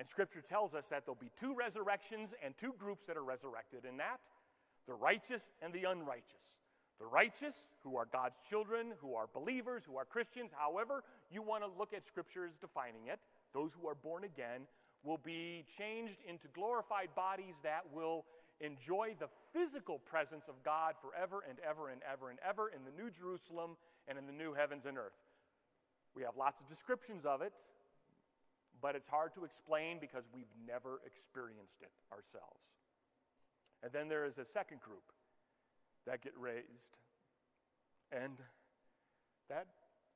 And 0.02 0.10
scripture 0.10 0.42
tells 0.42 0.74
us 0.74 0.90
that 0.90 1.06
there'll 1.06 1.14
be 1.22 1.30
two 1.40 1.54
resurrections 1.54 2.34
and 2.44 2.58
two 2.58 2.74
groups 2.80 3.06
that 3.06 3.18
are 3.18 3.24
resurrected 3.24 3.86
in 3.86 3.98
that 3.98 4.20
the 4.88 4.96
righteous 4.96 5.52
and 5.62 5.72
the 5.72 5.84
unrighteous. 5.84 6.58
The 7.00 7.06
righteous, 7.06 7.70
who 7.84 7.98
are 7.98 8.08
God's 8.12 8.40
children, 8.50 8.94
who 9.00 9.14
are 9.14 9.28
believers, 9.32 9.86
who 9.86 9.98
are 9.98 10.06
Christians, 10.06 10.50
however 10.58 11.04
you 11.30 11.44
want 11.44 11.64
to 11.64 11.70
look 11.78 11.94
at 11.94 12.08
scripture 12.08 12.48
as 12.48 12.56
defining 12.56 13.10
it, 13.14 13.20
those 13.54 13.78
who 13.80 13.88
are 13.88 13.94
born 13.94 14.24
again 14.24 14.62
will 15.04 15.20
be 15.20 15.66
changed 15.78 16.18
into 16.28 16.48
glorified 16.48 17.10
bodies 17.16 17.58
that 17.62 17.82
will 17.94 18.26
enjoy 18.60 19.14
the 19.20 19.28
physical 19.54 20.00
presence 20.00 20.46
of 20.50 20.56
God 20.64 20.96
forever 21.00 21.44
and 21.48 21.60
ever 21.60 21.90
and 21.90 22.02
ever 22.12 22.32
and 22.32 22.40
ever 22.44 22.70
in 22.70 22.82
the 22.86 23.04
New 23.04 23.12
Jerusalem 23.12 23.78
and 24.08 24.18
in 24.18 24.26
the 24.26 24.34
new 24.34 24.56
heavens 24.56 24.88
and 24.88 24.98
earth. 24.98 25.22
We 26.16 26.24
have 26.24 26.38
lots 26.38 26.60
of 26.60 26.68
descriptions 26.68 27.24
of 27.24 27.44
it, 27.44 27.54
but 28.82 28.96
it's 28.96 29.08
hard 29.08 29.34
to 29.36 29.46
explain 29.46 29.98
because 30.00 30.24
we've 30.34 30.52
never 30.67 31.02
experienced 31.06 31.82
it 31.82 31.91
ourselves. 32.12 32.65
And 33.84 33.91
then 33.91 34.08
there 34.08 34.26
is 34.26 34.38
a 34.38 34.46
second 34.46 34.82
group 34.82 35.04
that 36.06 36.22
get 36.22 36.34
raised, 36.39 36.98
and 38.12 38.38
that 39.50 39.67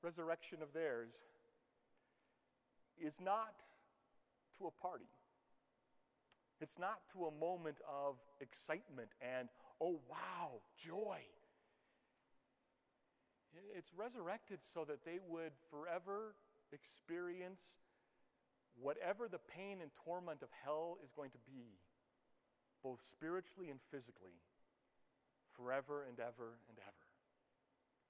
resurrection 0.02 0.60
of 0.62 0.74
theirs 0.74 1.14
is 3.00 3.14
not 3.24 3.56
to 4.58 4.68
a 4.68 4.72
party. 4.72 5.10
It's 6.62 6.80
not 6.80 7.00
to 7.14 7.26
a 7.26 7.32
moment 7.32 7.78
of 7.88 8.16
excitement 8.40 9.10
and, 9.22 9.50
oh 9.82 10.00
wow, 10.10 10.62
joy. 10.78 11.20
It's 13.76 13.92
resurrected 13.96 14.60
so 14.62 14.86
that 14.86 15.06
they 15.06 15.20
would 15.28 15.52
forever 15.70 16.36
experience 16.72 17.62
whatever 18.82 19.28
the 19.28 19.40
pain 19.40 19.80
and 19.82 19.92
torment 20.04 20.42
of 20.42 20.50
hell 20.64 20.98
is 21.04 21.12
going 21.12 21.32
to 21.32 21.38
be, 21.46 21.80
both 22.84 23.02
spiritually 23.02 23.70
and 23.70 23.80
physically, 23.92 24.38
forever 25.56 26.06
and 26.08 26.20
ever 26.20 26.60
and 26.70 26.78
ever. 26.80 27.06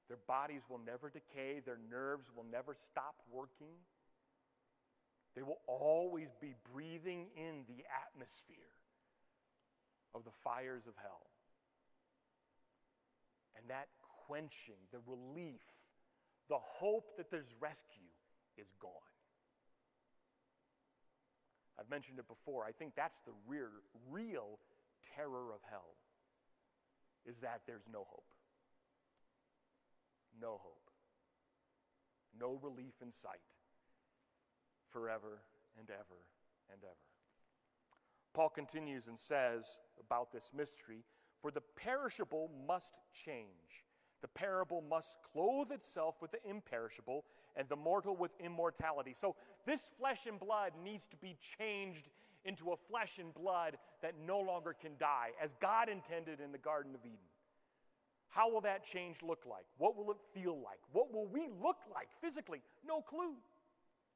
Their 0.07 0.19
bodies 0.27 0.63
will 0.69 0.81
never 0.85 1.09
decay, 1.09 1.61
their 1.65 1.79
nerves 1.89 2.29
will 2.35 2.45
never 2.51 2.73
stop 2.73 3.15
working. 3.31 3.73
They 5.35 5.41
will 5.41 5.59
always 5.67 6.29
be 6.39 6.55
breathing 6.73 7.27
in 7.35 7.65
the 7.67 7.83
atmosphere 8.05 8.71
of 10.13 10.23
the 10.23 10.31
fires 10.43 10.87
of 10.87 10.93
hell. 11.01 11.27
And 13.57 13.69
that 13.69 13.87
quenching, 14.27 14.79
the 14.91 14.99
relief, 15.05 15.61
the 16.49 16.59
hope 16.59 17.17
that 17.17 17.31
there's 17.31 17.53
rescue 17.59 18.13
is 18.57 18.67
gone. 18.79 18.91
I've 21.79 21.89
mentioned 21.89 22.19
it 22.19 22.27
before. 22.27 22.65
I 22.65 22.71
think 22.71 22.93
that's 22.95 23.21
the 23.21 23.33
real, 23.47 23.67
real 24.09 24.59
terror 25.15 25.51
of 25.53 25.59
hell 25.69 25.95
is 27.25 27.39
that 27.39 27.61
there's 27.65 27.87
no 27.91 28.05
hope. 28.07 28.31
No 30.39 30.59
hope. 30.61 30.89
No 32.39 32.59
relief 32.61 32.93
in 33.01 33.11
sight 33.11 33.39
forever 34.91 35.39
and 35.79 35.89
ever 35.89 36.21
and 36.71 36.81
ever. 36.83 36.95
Paul 38.33 38.49
continues 38.49 39.07
and 39.07 39.19
says 39.19 39.79
about 39.99 40.31
this 40.31 40.51
mystery 40.55 41.03
For 41.41 41.51
the 41.51 41.61
perishable 41.75 42.51
must 42.67 42.97
change. 43.13 43.84
The 44.21 44.27
parable 44.29 44.83
must 44.89 45.17
clothe 45.31 45.71
itself 45.71 46.15
with 46.21 46.31
the 46.31 46.39
imperishable, 46.49 47.25
and 47.55 47.67
the 47.69 47.75
mortal 47.75 48.15
with 48.15 48.31
immortality. 48.39 49.13
So, 49.13 49.35
this 49.65 49.91
flesh 49.99 50.25
and 50.27 50.39
blood 50.39 50.73
needs 50.83 51.07
to 51.07 51.15
be 51.17 51.37
changed 51.57 52.09
into 52.43 52.71
a 52.71 52.77
flesh 52.77 53.17
and 53.19 53.33
blood 53.33 53.77
that 54.01 54.13
no 54.25 54.39
longer 54.39 54.75
can 54.79 54.91
die, 54.99 55.29
as 55.41 55.55
God 55.59 55.89
intended 55.89 56.39
in 56.39 56.51
the 56.51 56.57
Garden 56.57 56.93
of 56.93 57.01
Eden. 57.05 57.17
How 58.29 58.51
will 58.51 58.61
that 58.61 58.85
change 58.85 59.17
look 59.23 59.43
like? 59.49 59.65
What 59.77 59.95
will 59.95 60.11
it 60.11 60.17
feel 60.33 60.55
like? 60.55 60.79
What 60.91 61.13
will 61.13 61.27
we 61.27 61.47
look 61.63 61.77
like 61.93 62.09
physically? 62.21 62.61
No 62.85 63.01
clue. 63.01 63.33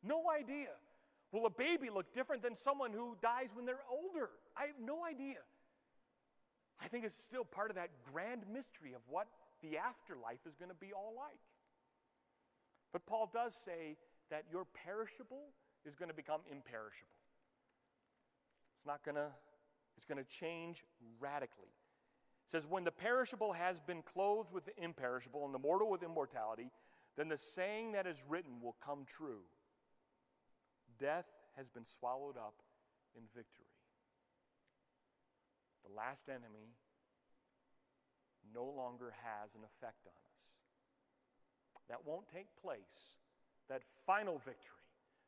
No 0.04 0.24
idea. 0.30 0.70
Will 1.32 1.46
a 1.46 1.50
baby 1.50 1.90
look 1.90 2.12
different 2.14 2.42
than 2.42 2.56
someone 2.56 2.92
who 2.92 3.16
dies 3.22 3.52
when 3.54 3.66
they're 3.66 3.86
older? 3.90 4.30
I 4.58 4.66
have 4.66 4.80
no 4.84 5.06
idea. 5.06 5.38
I 6.82 6.88
think 6.88 7.06
it's 7.06 7.16
still 7.16 7.44
part 7.44 7.70
of 7.70 7.76
that 7.76 7.90
grand 8.12 8.44
mystery 8.52 8.94
of 8.94 9.02
what 9.10 9.28
the 9.62 9.78
afterlife 9.78 10.46
is 10.48 10.56
going 10.56 10.70
to 10.70 10.78
be 10.78 10.94
all 10.94 11.14
like. 11.16 11.40
But 12.92 13.06
Paul 13.06 13.30
does 13.34 13.56
say 13.56 13.98
that 14.30 14.46
your 14.52 14.66
perishable 14.66 15.54
is 15.86 15.96
going 15.96 16.10
to 16.10 16.16
become 16.16 16.42
imperishable. 16.50 17.20
It's 18.78 18.86
not 18.86 19.04
going 19.04 19.16
to, 19.16 19.28
it's 19.98 20.06
going 20.06 20.18
to 20.18 20.30
change 20.30 20.84
radically. 21.20 21.68
It 21.68 22.52
says, 22.52 22.66
When 22.68 22.84
the 22.84 22.92
perishable 22.92 23.54
has 23.54 23.80
been 23.80 24.02
clothed 24.02 24.52
with 24.52 24.66
the 24.66 24.72
imperishable 24.82 25.46
and 25.46 25.54
the 25.54 25.60
mortal 25.60 25.90
with 25.90 26.04
immortality, 26.04 26.72
then 27.18 27.28
the 27.28 27.38
saying 27.38 27.92
that 27.94 28.08
is 28.08 28.24
written 28.28 28.62
will 28.62 28.76
come 28.84 29.06
true 29.06 29.42
Death 31.00 31.28
has 31.56 31.70
been 31.70 31.86
swallowed 31.86 32.38
up 32.38 32.56
in 33.16 33.24
victory. 33.36 33.66
The 35.88 35.96
last 35.96 36.30
enemy 36.30 36.76
no 38.54 38.66
longer 38.66 39.14
has 39.24 39.56
an 39.56 39.62
effect 39.64 40.06
on 40.06 40.14
us. 40.14 40.40
That 41.90 42.06
won't 42.06 42.28
take 42.34 42.48
place. 42.62 43.18
That 43.70 43.82
final 44.06 44.38
victory, 44.40 44.86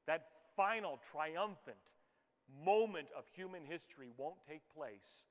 that 0.07 0.27
final 0.55 0.99
triumphant 1.12 1.77
moment 2.65 3.07
of 3.17 3.25
human 3.34 3.63
history 3.63 4.10
won't 4.17 4.41
take 4.47 4.62
place 4.75 5.23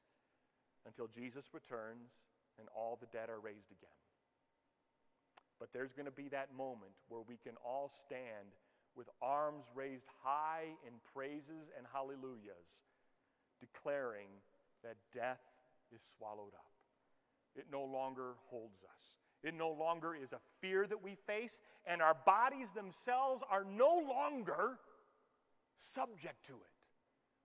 until 0.86 1.08
Jesus 1.08 1.50
returns 1.52 2.10
and 2.58 2.68
all 2.74 2.98
the 3.00 3.06
dead 3.06 3.28
are 3.28 3.40
raised 3.40 3.70
again. 3.70 4.00
But 5.58 5.68
there's 5.72 5.92
going 5.92 6.06
to 6.06 6.12
be 6.12 6.28
that 6.28 6.54
moment 6.56 6.92
where 7.08 7.20
we 7.28 7.36
can 7.36 7.54
all 7.64 7.90
stand 7.90 8.56
with 8.96 9.08
arms 9.22 9.64
raised 9.74 10.06
high 10.22 10.66
in 10.86 10.94
praises 11.14 11.70
and 11.76 11.86
hallelujahs, 11.92 12.80
declaring 13.60 14.28
that 14.82 14.96
death 15.14 15.40
is 15.94 16.02
swallowed 16.02 16.54
up. 16.54 16.69
It 17.56 17.66
no 17.70 17.82
longer 17.82 18.34
holds 18.48 18.82
us. 18.82 19.16
It 19.42 19.54
no 19.54 19.70
longer 19.70 20.14
is 20.14 20.32
a 20.32 20.40
fear 20.60 20.86
that 20.86 21.02
we 21.02 21.16
face, 21.26 21.60
and 21.86 22.02
our 22.02 22.16
bodies 22.26 22.68
themselves 22.74 23.42
are 23.50 23.64
no 23.64 24.02
longer 24.08 24.78
subject 25.76 26.44
to 26.46 26.52
it. 26.52 26.70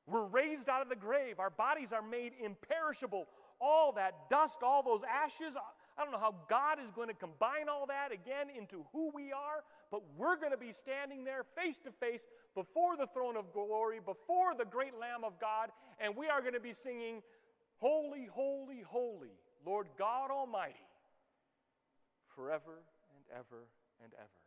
We're 0.08 0.26
raised 0.26 0.70
out 0.70 0.82
of 0.82 0.90
the 0.90 0.96
grave. 0.96 1.40
Our 1.40 1.50
bodies 1.50 1.92
are 1.94 2.02
made 2.02 2.34
imperishable. 2.44 3.28
All 3.60 3.94
that 3.94 4.30
dust, 4.30 4.60
all 4.62 4.84
those 4.84 5.02
ashes, 5.04 5.58
I 5.98 6.04
don't 6.04 6.12
know 6.12 6.20
how 6.20 6.36
God 6.50 6.78
is 6.84 6.92
going 6.92 7.08
to 7.08 7.14
combine 7.14 7.70
all 7.70 7.86
that 7.88 8.12
again 8.12 8.48
into 8.56 8.86
who 8.92 9.10
we 9.16 9.32
are, 9.32 9.64
but 9.90 10.02
we're 10.18 10.36
going 10.36 10.52
to 10.52 10.58
be 10.58 10.74
standing 10.74 11.24
there 11.24 11.46
face 11.56 11.80
to 11.86 11.92
face 11.92 12.22
before 12.54 12.98
the 12.98 13.08
throne 13.08 13.38
of 13.38 13.54
glory, 13.54 14.00
before 14.06 14.54
the 14.58 14.66
great 14.66 14.94
Lamb 15.00 15.24
of 15.24 15.40
God, 15.40 15.70
and 16.00 16.16
we 16.16 16.28
are 16.28 16.42
going 16.42 16.54
to 16.54 16.60
be 16.60 16.74
singing, 16.74 17.22
Holy, 17.78 18.26
holy, 18.26 18.82
holy, 18.82 19.34
Lord 19.66 19.88
God 19.98 20.32
Almighty, 20.32 20.76
forever 22.36 22.84
and 23.16 23.24
ever 23.32 23.68
and 24.04 24.14
ever, 24.14 24.42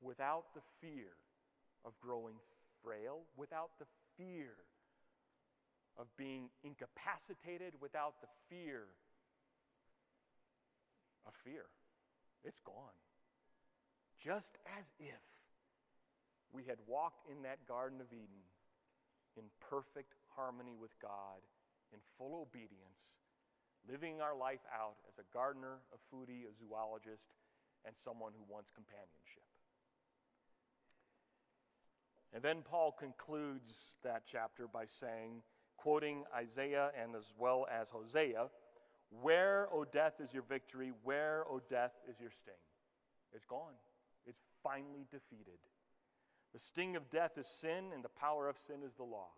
without 0.00 0.54
the 0.54 0.62
fear 0.80 1.12
of 1.84 1.98
growing 2.00 2.34
frail, 2.82 3.20
without 3.36 3.70
the 3.78 3.86
fear 4.16 4.54
of 5.98 6.06
being 6.16 6.48
incapacitated, 6.62 7.74
without 7.80 8.14
the 8.20 8.28
fear 8.48 8.84
of 11.26 11.34
fear. 11.44 11.66
It's 12.44 12.60
gone. 12.60 12.96
Just 14.18 14.56
as 14.78 14.90
if 14.98 15.20
we 16.52 16.64
had 16.64 16.78
walked 16.86 17.30
in 17.30 17.42
that 17.42 17.66
Garden 17.66 18.00
of 18.00 18.12
Eden 18.12 18.46
in 19.36 19.44
perfect 19.60 20.14
harmony 20.34 20.74
with 20.80 20.98
God, 21.00 21.42
in 21.92 21.98
full 22.16 22.40
obedience, 22.40 23.02
living 23.90 24.20
our 24.20 24.36
life 24.36 24.60
out 24.74 24.96
as 25.08 25.18
a 25.18 25.26
gardener, 25.32 25.78
a 25.92 26.14
foodie, 26.14 26.44
a 26.50 26.54
zoologist, 26.54 27.28
and 27.84 27.94
someone 27.96 28.32
who 28.36 28.52
wants 28.52 28.70
companionship. 28.74 29.42
And 32.34 32.42
then 32.42 32.62
Paul 32.62 32.92
concludes 32.92 33.92
that 34.04 34.22
chapter 34.30 34.66
by 34.68 34.84
saying, 34.84 35.42
quoting 35.76 36.24
Isaiah 36.36 36.90
and 37.00 37.16
as 37.16 37.32
well 37.38 37.66
as 37.72 37.88
Hosea, 37.88 38.48
Where, 39.22 39.68
O 39.72 39.84
death, 39.84 40.20
is 40.20 40.34
your 40.34 40.42
victory? 40.42 40.92
Where, 41.02 41.44
O 41.48 41.62
death, 41.70 41.92
is 42.10 42.20
your 42.20 42.30
sting? 42.30 42.60
It's 43.32 43.46
gone. 43.46 43.72
It's 44.26 44.42
finally 44.62 45.06
defeated. 45.10 45.58
The 46.52 46.58
sting 46.58 46.96
of 46.96 47.10
death 47.10 47.38
is 47.38 47.46
sin, 47.46 47.92
and 47.94 48.04
the 48.04 48.10
power 48.10 48.48
of 48.48 48.58
sin 48.58 48.82
is 48.84 48.94
the 48.94 49.04
law. 49.04 49.28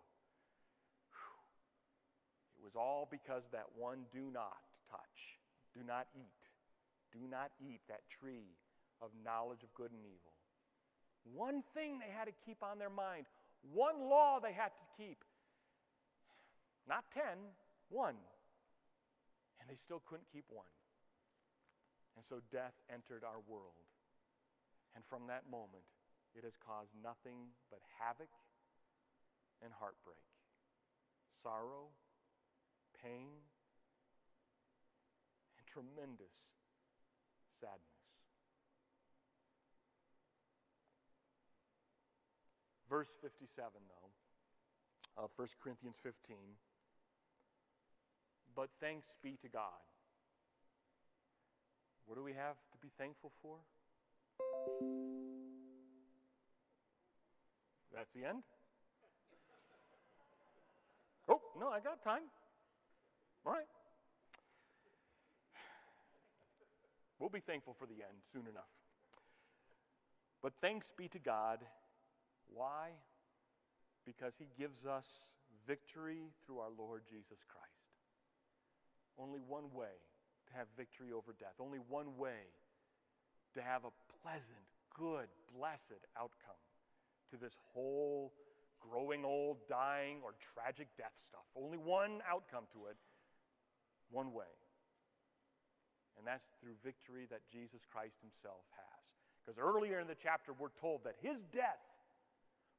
It 2.61 2.65
was 2.65 2.77
all 2.77 3.09
because 3.11 3.45
that 3.53 3.65
one 3.75 4.05
do 4.13 4.29
not 4.33 4.69
touch, 4.93 5.41
do 5.73 5.81
not 5.81 6.07
eat, 6.15 6.45
do 7.11 7.25
not 7.25 7.51
eat 7.59 7.81
that 7.89 8.05
tree 8.11 8.53
of 9.01 9.09
knowledge 9.25 9.63
of 9.65 9.73
good 9.73 9.91
and 9.93 10.05
evil. 10.05 10.37
One 11.25 11.65
thing 11.73 11.99
they 11.99 12.13
had 12.13 12.27
to 12.27 12.37
keep 12.45 12.63
on 12.63 12.79
their 12.79 12.93
mind, 12.93 13.25
one 13.73 14.11
law 14.11 14.41
they 14.41 14.53
had 14.53 14.77
to 14.77 14.87
keep. 15.01 15.25
Not 16.87 17.05
ten, 17.15 17.57
one. 17.89 18.21
And 19.61 19.69
they 19.69 19.77
still 19.77 20.03
couldn't 20.05 20.29
keep 20.31 20.45
one. 20.51 20.69
And 22.17 22.25
so 22.25 22.45
death 22.53 22.77
entered 22.93 23.25
our 23.25 23.41
world. 23.49 23.89
And 24.95 25.05
from 25.09 25.29
that 25.29 25.49
moment, 25.51 25.89
it 26.37 26.45
has 26.45 26.61
caused 26.61 26.93
nothing 27.03 27.57
but 27.71 27.81
havoc 27.97 28.29
and 29.65 29.73
heartbreak, 29.73 30.25
sorrow, 31.43 31.89
pain, 33.03 33.29
and 35.59 35.67
tremendous 35.67 36.33
sadness. 37.61 38.01
Verse 42.89 43.15
57, 43.23 43.71
though, 43.89 45.23
of 45.23 45.31
1 45.37 45.49
Corinthians 45.63 45.97
15. 46.03 46.37
But 48.57 48.69
thanks 48.81 49.17
be 49.23 49.39
to 49.43 49.49
God. 49.49 49.81
What 52.07 52.17
do 52.17 52.25
we 52.25 52.33
have 52.33 52.57
to 52.73 52.79
be 52.83 52.91
thankful 52.99 53.31
for? 53.41 53.59
That's 57.95 58.11
the 58.13 58.25
end? 58.25 58.43
Oh, 61.29 61.41
no, 61.61 61.69
I 61.69 61.79
got 61.79 62.03
time. 62.03 62.23
All 63.47 63.53
right. 63.53 63.67
We'll 67.19 67.29
be 67.29 67.41
thankful 67.41 67.75
for 67.79 67.87
the 67.87 68.03
end 68.03 68.19
soon 68.33 68.47
enough. 68.47 68.73
But 70.43 70.55
thanks 70.61 70.93
be 70.97 71.09
to 71.09 71.19
God. 71.19 71.61
Why? 72.53 72.91
Because 74.07 74.37
He 74.39 74.47
gives 74.59 74.87
us 74.87 75.27
victory 75.67 76.33
through 76.45 76.59
our 76.61 76.71
Lord 76.77 77.03
Jesus 77.09 77.45
Christ. 77.47 77.67
Only 79.19 79.41
one 79.47 79.73
way 79.75 80.01
to 80.49 80.57
have 80.57 80.67
victory 80.77 81.13
over 81.13 81.35
death, 81.39 81.55
only 81.61 81.79
one 81.89 82.17
way 82.17 82.49
to 83.55 83.61
have 83.61 83.85
a 83.85 83.93
pleasant, 84.23 84.65
good, 84.97 85.29
blessed 85.55 86.07
outcome 86.17 86.61
to 87.31 87.37
this 87.37 87.59
whole 87.73 88.33
growing 88.81 89.25
old, 89.25 89.59
dying, 89.69 90.19
or 90.25 90.35
tragic 90.55 90.89
death 90.97 91.13
stuff. 91.17 91.45
Only 91.55 91.77
one 91.77 92.23
outcome 92.29 92.65
to 92.73 92.87
it, 92.87 92.97
one 94.11 94.33
way. 94.33 94.51
And 96.19 96.27
that's 96.27 96.47
through 96.61 96.75
victory 96.85 97.27
that 97.31 97.41
Jesus 97.51 97.87
Christ 97.91 98.17
himself 98.21 98.63
has. 98.77 99.01
Because 99.41 99.59
earlier 99.59 100.01
in 100.01 100.07
the 100.07 100.17
chapter, 100.21 100.53
we're 100.53 100.69
told 100.81 101.05
that 101.05 101.17
his 101.23 101.41
death 101.53 101.81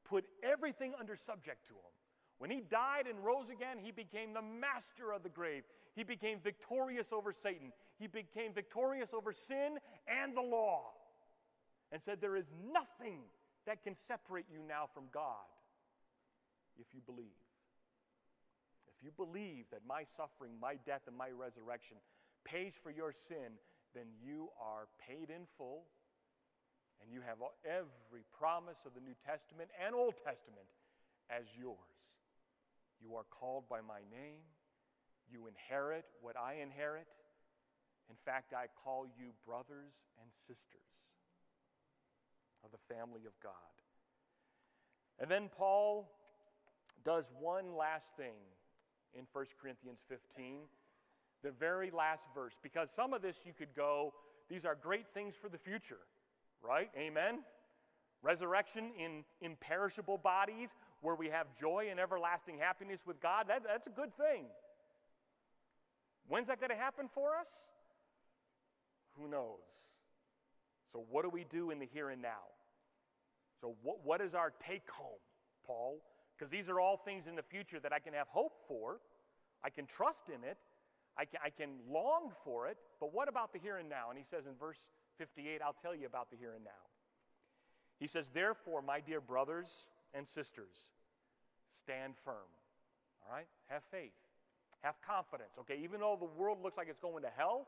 put 0.06 0.26
everything 0.44 0.94
under 1.00 1.16
subject 1.16 1.68
to 1.68 1.74
him. 1.74 1.92
When 2.38 2.50
he 2.50 2.62
died 2.62 3.06
and 3.08 3.24
rose 3.24 3.50
again, 3.50 3.78
he 3.82 3.92
became 3.92 4.34
the 4.34 4.42
master 4.42 5.12
of 5.12 5.24
the 5.24 5.30
grave. 5.30 5.64
He 5.96 6.04
became 6.04 6.40
victorious 6.40 7.14
over 7.14 7.32
Satan. 7.32 7.72
He 8.00 8.08
became 8.08 8.54
victorious 8.54 9.14
over 9.14 9.32
sin 9.32 9.78
and 10.08 10.36
the 10.36 10.42
law. 10.42 10.92
And 11.92 12.02
said, 12.02 12.20
There 12.20 12.36
is 12.36 12.48
nothing 12.74 13.20
that 13.66 13.84
can 13.84 13.96
separate 13.96 14.46
you 14.52 14.60
now 14.68 14.86
from 14.92 15.04
God 15.12 15.50
if 16.80 16.94
you 16.94 17.02
believe. 17.06 17.41
If 19.02 19.06
you 19.06 19.12
believe 19.18 19.66
that 19.72 19.82
my 19.88 20.04
suffering, 20.04 20.52
my 20.62 20.76
death, 20.86 21.02
and 21.08 21.18
my 21.18 21.32
resurrection 21.32 21.98
pays 22.46 22.78
for 22.78 22.92
your 22.92 23.12
sin, 23.12 23.58
then 23.96 24.06
you 24.24 24.50
are 24.62 24.86
paid 25.02 25.32
in 25.34 25.50
full 25.58 25.86
and 27.02 27.12
you 27.12 27.22
have 27.26 27.38
every 27.66 28.22
promise 28.38 28.78
of 28.86 28.94
the 28.94 29.02
New 29.02 29.16
Testament 29.26 29.72
and 29.84 29.96
Old 29.96 30.14
Testament 30.24 30.70
as 31.32 31.46
yours. 31.58 31.98
You 33.02 33.16
are 33.16 33.26
called 33.32 33.68
by 33.68 33.82
my 33.82 34.06
name. 34.14 34.46
You 35.32 35.48
inherit 35.48 36.06
what 36.22 36.38
I 36.38 36.62
inherit. 36.62 37.08
In 38.08 38.16
fact, 38.24 38.54
I 38.54 38.68
call 38.84 39.08
you 39.18 39.34
brothers 39.48 39.98
and 40.22 40.30
sisters 40.46 40.94
of 42.64 42.70
the 42.70 42.94
family 42.94 43.26
of 43.26 43.34
God. 43.42 43.74
And 45.18 45.32
then 45.32 45.50
Paul 45.58 46.12
does 47.04 47.32
one 47.40 47.76
last 47.76 48.16
thing 48.16 48.38
in 49.18 49.26
1 49.32 49.46
Corinthians 49.62 50.00
15, 50.08 50.62
the 51.44 51.52
very 51.52 51.92
last 51.92 52.28
verse, 52.34 52.54
because 52.62 52.90
some 52.92 53.14
of 53.14 53.22
this 53.22 53.40
you 53.46 53.54
could 53.54 53.74
go, 53.76 54.14
these 54.50 54.66
are 54.66 54.76
great 54.76 55.08
things 55.14 55.36
for 55.36 55.50
the 55.50 55.58
future, 55.58 56.00
right? 56.62 56.90
Amen? 56.98 57.40
Resurrection 58.24 58.92
in 58.98 59.24
imperishable 59.42 60.18
bodies 60.18 60.76
where 61.02 61.16
we 61.16 61.28
have 61.28 61.48
joy 61.60 61.88
and 61.90 62.00
everlasting 62.00 62.58
happiness 62.60 63.04
with 63.06 63.20
God, 63.20 63.46
that, 63.48 63.64
that's 63.66 63.88
a 63.88 63.92
good 63.92 64.16
thing. 64.16 64.46
When's 66.28 66.48
that 66.48 66.60
going 66.60 66.70
to 66.70 66.76
happen 66.76 67.10
for 67.14 67.36
us? 67.36 67.50
Who 69.18 69.28
knows? 69.28 69.60
So, 70.92 71.04
what 71.10 71.24
do 71.24 71.30
we 71.30 71.46
do 71.46 71.72
in 71.72 71.80
the 71.80 71.86
here 71.86 72.10
and 72.10 72.22
now? 72.22 72.52
So, 73.60 73.76
what, 73.82 74.06
what 74.06 74.22
is 74.22 74.36
our 74.36 74.52
take 74.68 74.90
home, 74.90 75.20
Paul? 75.66 76.02
Because 76.42 76.50
these 76.50 76.70
are 76.70 76.80
all 76.80 76.98
things 76.98 77.28
in 77.28 77.36
the 77.36 77.44
future 77.44 77.80
that 77.80 77.94
I 77.94 78.00
can 78.00 78.14
have 78.14 78.28
hope 78.28 78.54
for, 78.68 78.98
I 79.64 79.70
can 79.70 79.86
trust 79.86 80.24
in 80.28 80.44
it, 80.44 80.58
I 81.16 81.24
can, 81.24 81.40
I 81.46 81.52
can 81.52 81.70
long 81.88 82.32
for 82.44 82.68
it, 82.68 82.78
but 83.00 83.14
what 83.14 83.30
about 83.30 83.54
the 83.54 83.60
here 83.60 83.78
and 83.78 83.88
now? 83.88 84.10
And 84.10 84.18
he 84.18 84.24
says 84.24 84.48
in 84.48 84.54
verse 84.60 84.80
58, 85.20 85.62
I'll 85.64 85.76
tell 85.80 85.94
you 85.94 86.08
about 86.08 86.32
the 86.32 86.38
here 86.38 86.54
and 86.56 86.64
now. 86.64 86.72
He 88.00 88.08
says, 88.08 88.32
Therefore, 88.34 88.82
my 88.82 89.02
dear 89.02 89.22
brothers 89.22 89.86
and 90.16 90.28
sisters, 90.28 90.90
stand 91.70 92.16
firm. 92.18 92.50
All 93.30 93.36
right? 93.36 93.46
Have 93.68 93.84
faith. 93.92 94.10
Have 94.82 94.96
confidence. 95.06 95.60
Okay? 95.60 95.80
Even 95.84 96.00
though 96.00 96.18
the 96.20 96.42
world 96.42 96.58
looks 96.64 96.76
like 96.76 96.88
it's 96.90 96.98
going 96.98 97.22
to 97.22 97.30
hell, 97.38 97.68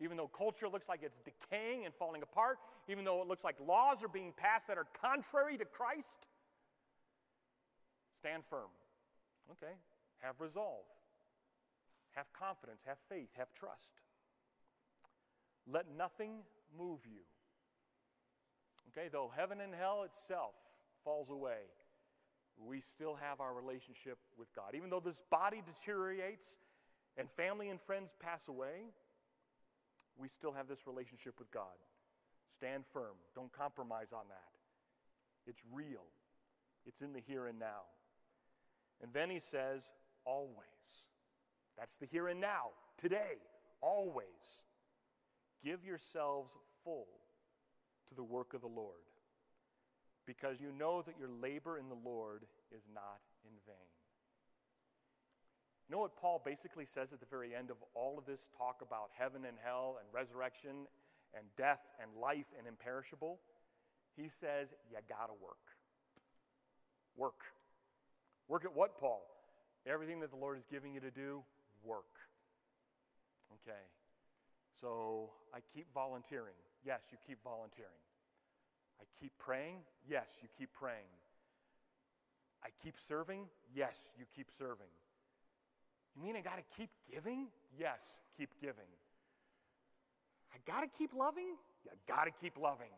even 0.00 0.16
though 0.16 0.28
culture 0.28 0.68
looks 0.68 0.88
like 0.88 1.00
it's 1.02 1.18
decaying 1.24 1.86
and 1.86 1.94
falling 1.94 2.22
apart, 2.22 2.58
even 2.86 3.04
though 3.04 3.20
it 3.20 3.26
looks 3.26 3.42
like 3.42 3.56
laws 3.66 4.00
are 4.00 4.08
being 4.08 4.32
passed 4.36 4.68
that 4.68 4.78
are 4.78 4.86
contrary 5.02 5.58
to 5.58 5.64
Christ, 5.64 6.28
stand 8.22 8.44
firm. 8.48 8.70
Okay? 9.50 9.74
Have 10.20 10.40
resolve. 10.40 10.86
Have 12.12 12.32
confidence. 12.32 12.82
Have 12.86 12.98
faith. 13.08 13.28
Have 13.36 13.52
trust. 13.52 14.00
Let 15.66 15.86
nothing 15.96 16.44
move 16.78 17.00
you. 17.04 17.22
Okay? 18.90 19.08
Though 19.10 19.30
heaven 19.36 19.60
and 19.60 19.74
hell 19.74 20.04
itself 20.04 20.54
falls 21.04 21.30
away, 21.30 21.66
we 22.64 22.80
still 22.80 23.16
have 23.20 23.40
our 23.40 23.54
relationship 23.54 24.18
with 24.38 24.54
God. 24.54 24.74
Even 24.76 24.88
though 24.88 25.00
this 25.00 25.22
body 25.30 25.62
deteriorates 25.66 26.58
and 27.16 27.28
family 27.30 27.70
and 27.70 27.80
friends 27.80 28.10
pass 28.20 28.46
away, 28.46 28.92
we 30.16 30.28
still 30.28 30.52
have 30.52 30.68
this 30.68 30.86
relationship 30.86 31.38
with 31.38 31.50
God. 31.50 31.74
Stand 32.54 32.84
firm. 32.92 33.16
Don't 33.34 33.52
compromise 33.52 34.12
on 34.12 34.28
that. 34.28 34.52
It's 35.46 35.62
real, 35.72 36.04
it's 36.86 37.02
in 37.02 37.12
the 37.12 37.20
here 37.20 37.48
and 37.48 37.58
now. 37.58 37.82
And 39.02 39.12
then 39.12 39.30
he 39.30 39.38
says, 39.38 39.90
always. 40.24 40.66
That's 41.78 41.96
the 41.96 42.06
here 42.06 42.28
and 42.28 42.40
now, 42.40 42.70
today, 42.98 43.38
always. 43.80 44.62
Give 45.64 45.84
yourselves 45.84 46.52
full 46.84 47.08
to 48.08 48.14
the 48.14 48.22
work 48.22 48.54
of 48.54 48.60
the 48.60 48.68
Lord, 48.68 49.06
because 50.26 50.60
you 50.60 50.72
know 50.76 51.02
that 51.02 51.18
your 51.18 51.28
labor 51.28 51.78
in 51.78 51.88
the 51.88 51.98
Lord 52.04 52.42
is 52.74 52.82
not 52.94 53.20
in 53.44 53.52
vain. 53.66 53.92
You 55.88 55.96
know 55.96 56.00
what 56.00 56.16
Paul 56.16 56.40
basically 56.44 56.86
says 56.86 57.12
at 57.12 57.20
the 57.20 57.26
very 57.26 57.54
end 57.54 57.70
of 57.70 57.76
all 57.94 58.18
of 58.18 58.24
this 58.24 58.48
talk 58.56 58.80
about 58.82 59.10
heaven 59.18 59.44
and 59.44 59.56
hell 59.62 59.98
and 60.00 60.08
resurrection 60.12 60.86
and 61.34 61.44
death 61.56 61.80
and 62.00 62.10
life 62.20 62.46
and 62.58 62.66
imperishable? 62.66 63.40
He 64.16 64.28
says, 64.28 64.68
You 64.90 64.98
gotta 65.08 65.34
work. 65.40 65.58
Work. 67.16 67.42
Work 68.48 68.64
at 68.64 68.74
what, 68.74 68.98
Paul? 68.98 69.22
Everything 69.86 70.20
that 70.20 70.30
the 70.30 70.36
Lord 70.36 70.58
is 70.58 70.64
giving 70.70 70.94
you 70.94 71.00
to 71.00 71.10
do, 71.10 71.42
work. 71.84 72.04
Okay. 73.54 73.82
So 74.80 75.30
I 75.54 75.58
keep 75.74 75.86
volunteering. 75.94 76.54
Yes, 76.84 77.00
you 77.10 77.18
keep 77.26 77.42
volunteering. 77.44 78.02
I 79.00 79.04
keep 79.20 79.32
praying. 79.38 79.78
Yes, 80.08 80.28
you 80.42 80.48
keep 80.58 80.72
praying. 80.72 81.10
I 82.64 82.68
keep 82.82 82.94
serving? 82.98 83.46
Yes, 83.74 84.10
you 84.18 84.24
keep 84.36 84.50
serving. 84.50 84.90
You 86.14 86.22
mean 86.22 86.36
I 86.36 86.40
got 86.40 86.56
to 86.56 86.64
keep 86.76 86.90
giving? 87.10 87.48
Yes, 87.78 88.18
keep 88.36 88.50
giving. 88.60 88.90
I 90.52 90.58
got 90.70 90.82
to 90.82 90.88
keep 90.98 91.12
loving? 91.14 91.56
You 91.84 91.90
got 92.06 92.24
to 92.24 92.30
keep 92.40 92.58
loving. 92.58 92.92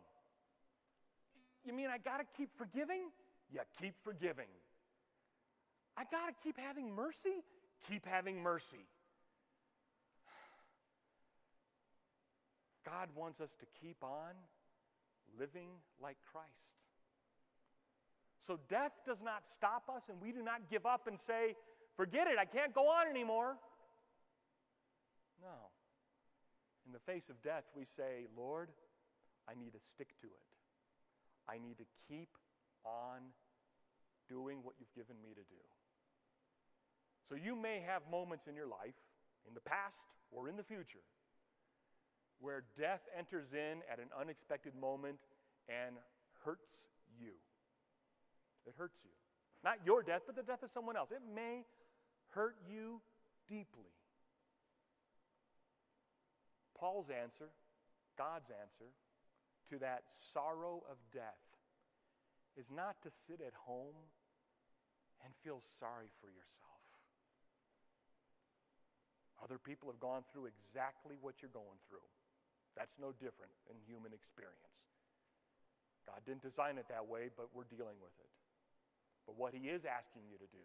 You 1.65 1.73
mean 1.73 1.89
I 1.89 1.99
got 1.99 2.19
to 2.19 2.25
keep 2.37 2.51
forgiving? 2.59 3.09
You 3.53 3.61
keep 3.81 3.95
forgiving. 4.03 4.49
I 5.97 6.05
got 6.05 6.29
to 6.29 6.35
keep 6.43 6.59
having 6.59 6.95
mercy? 6.95 7.45
Keep 7.89 8.07
having 8.07 8.43
mercy. 8.43 8.87
God 12.85 13.09
wants 13.15 13.41
us 13.41 13.55
to 13.61 13.67
keep 13.81 14.03
on 14.03 14.35
living 15.39 15.69
like 16.03 16.17
Christ. 16.33 16.49
So 18.41 18.59
death 18.69 18.93
does 19.07 19.23
not 19.23 19.47
stop 19.47 19.89
us, 19.95 20.09
and 20.09 20.21
we 20.21 20.33
do 20.33 20.43
not 20.43 20.69
give 20.69 20.85
up 20.85 21.07
and 21.07 21.19
say, 21.19 21.55
Forget 21.97 22.27
it, 22.27 22.39
I 22.39 22.45
can't 22.45 22.75
go 22.75 22.89
on 22.89 23.07
anymore. 23.09 23.57
No. 25.41 25.71
In 26.87 26.93
the 26.93 26.99
face 26.99 27.31
of 27.31 27.41
death, 27.41 27.65
we 27.77 27.85
say, 27.85 28.27
Lord, 28.37 28.69
I 29.49 29.55
need 29.55 29.73
to 29.75 29.81
stick 29.81 30.09
to 30.21 30.27
it. 30.27 30.45
I 31.49 31.59
need 31.59 31.79
to 31.79 31.85
keep 32.09 32.31
on 32.85 33.21
doing 34.29 34.59
what 34.63 34.75
you've 34.79 34.93
given 34.95 35.17
me 35.23 35.31
to 35.31 35.43
do. 35.43 35.63
So 37.29 37.35
you 37.35 37.57
may 37.57 37.81
have 37.87 38.03
moments 38.11 38.47
in 38.47 38.55
your 38.55 38.67
life, 38.67 38.95
in 39.49 39.55
the 39.55 39.61
past 39.61 40.05
or 40.31 40.49
in 40.49 40.57
the 40.57 40.63
future, 40.63 41.05
where 42.41 42.65
death 42.79 43.01
enters 43.17 43.55
in 43.55 43.81
at 43.91 43.99
an 43.99 44.09
unexpected 44.19 44.75
moment 44.75 45.19
and 45.69 45.97
hurts 46.45 46.89
you. 47.19 47.33
It 48.67 48.75
hurts 48.77 49.01
you. 49.05 49.11
Not 49.63 49.79
your 49.85 50.03
death, 50.03 50.23
but 50.27 50.37
the 50.37 50.43
death 50.43 50.63
of 50.63 50.71
someone 50.71 50.97
else. 50.97 51.11
It 51.11 51.23
may 51.35 51.65
hurt 52.31 52.57
you 52.69 53.01
deeply. 53.49 53.93
Paul's 56.79 57.09
answer, 57.09 57.49
God's 58.19 58.51
answer 58.51 58.93
to 59.71 59.79
that 59.79 60.03
sorrow 60.13 60.83
of 60.91 60.99
death 61.13 61.41
is 62.57 62.71
not 62.71 62.97
to 63.03 63.11
sit 63.11 63.41
at 63.41 63.55
home 63.55 63.97
and 65.25 65.33
feel 65.43 65.61
sorry 65.81 66.09
for 66.21 66.29
yourself. 66.29 66.74
Other 69.45 69.61
people 69.61 69.93
have 69.93 70.01
gone 70.01 70.25
through 70.33 70.49
exactly 70.49 71.21
what 71.21 71.45
you're 71.45 71.53
going 71.53 71.77
through. 71.85 72.09
That's 72.73 72.97
no 72.97 73.13
different 73.13 73.53
in 73.69 73.77
human 73.85 74.17
experience. 74.17 74.81
God 76.09 76.25
didn't 76.25 76.41
design 76.41 76.81
it 76.81 76.89
that 76.89 77.05
way, 77.05 77.29
but 77.29 77.53
we're 77.53 77.69
dealing 77.69 78.01
with 78.01 78.17
it. 78.17 78.33
But 79.29 79.37
what 79.37 79.53
He 79.53 79.69
is 79.69 79.85
asking 79.85 80.25
you 80.33 80.41
to 80.41 80.49
do 80.49 80.65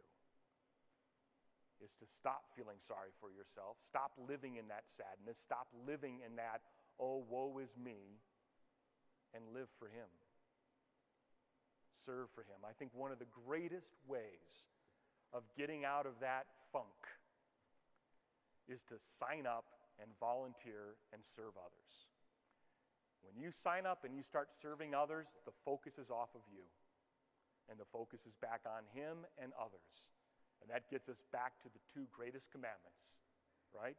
is 1.84 1.92
to 2.00 2.08
stop 2.08 2.48
feeling 2.56 2.80
sorry 2.88 3.12
for 3.20 3.32
yourself, 3.32 3.80
stop 3.84 4.12
living 4.28 4.56
in 4.56 4.68
that 4.68 4.88
sadness, 4.88 5.40
stop 5.40 5.68
living 5.88 6.20
in 6.24 6.36
that, 6.36 6.64
oh, 7.00 7.24
woe 7.28 7.60
is 7.60 7.72
me, 7.76 8.20
and 9.36 9.44
live 9.54 9.68
for 9.80 9.88
Him. 9.88 10.08
Serve 12.06 12.28
for 12.36 12.42
Him. 12.42 12.64
I 12.68 12.72
think 12.76 12.92
one 12.96 13.12
of 13.12 13.20
the 13.20 13.32
greatest 13.48 13.92
ways 14.08 14.68
of 15.32 15.44
getting 15.56 15.86
out 15.86 16.06
of 16.06 16.20
that 16.20 16.48
funk 16.72 17.19
is 18.70 18.82
to 18.90 18.96
sign 18.98 19.46
up 19.46 19.66
and 20.00 20.10
volunteer 20.20 20.96
and 21.12 21.24
serve 21.24 21.58
others. 21.58 22.08
When 23.22 23.36
you 23.36 23.52
sign 23.52 23.86
up 23.86 24.06
and 24.06 24.16
you 24.16 24.24
start 24.24 24.50
serving 24.56 24.96
others, 24.96 25.28
the 25.46 25.52
focus 25.66 26.00
is 26.00 26.10
off 26.10 26.34
of 26.36 26.42
you. 26.48 26.64
And 27.70 27.78
the 27.78 27.90
focus 27.92 28.26
is 28.26 28.34
back 28.42 28.62
on 28.66 28.88
Him 28.96 29.28
and 29.38 29.52
others. 29.60 30.08
And 30.62 30.72
that 30.72 30.90
gets 30.90 31.10
us 31.10 31.22
back 31.32 31.60
to 31.62 31.70
the 31.70 31.80
two 31.94 32.08
greatest 32.12 32.52
commandments, 32.52 33.06
right? 33.76 33.96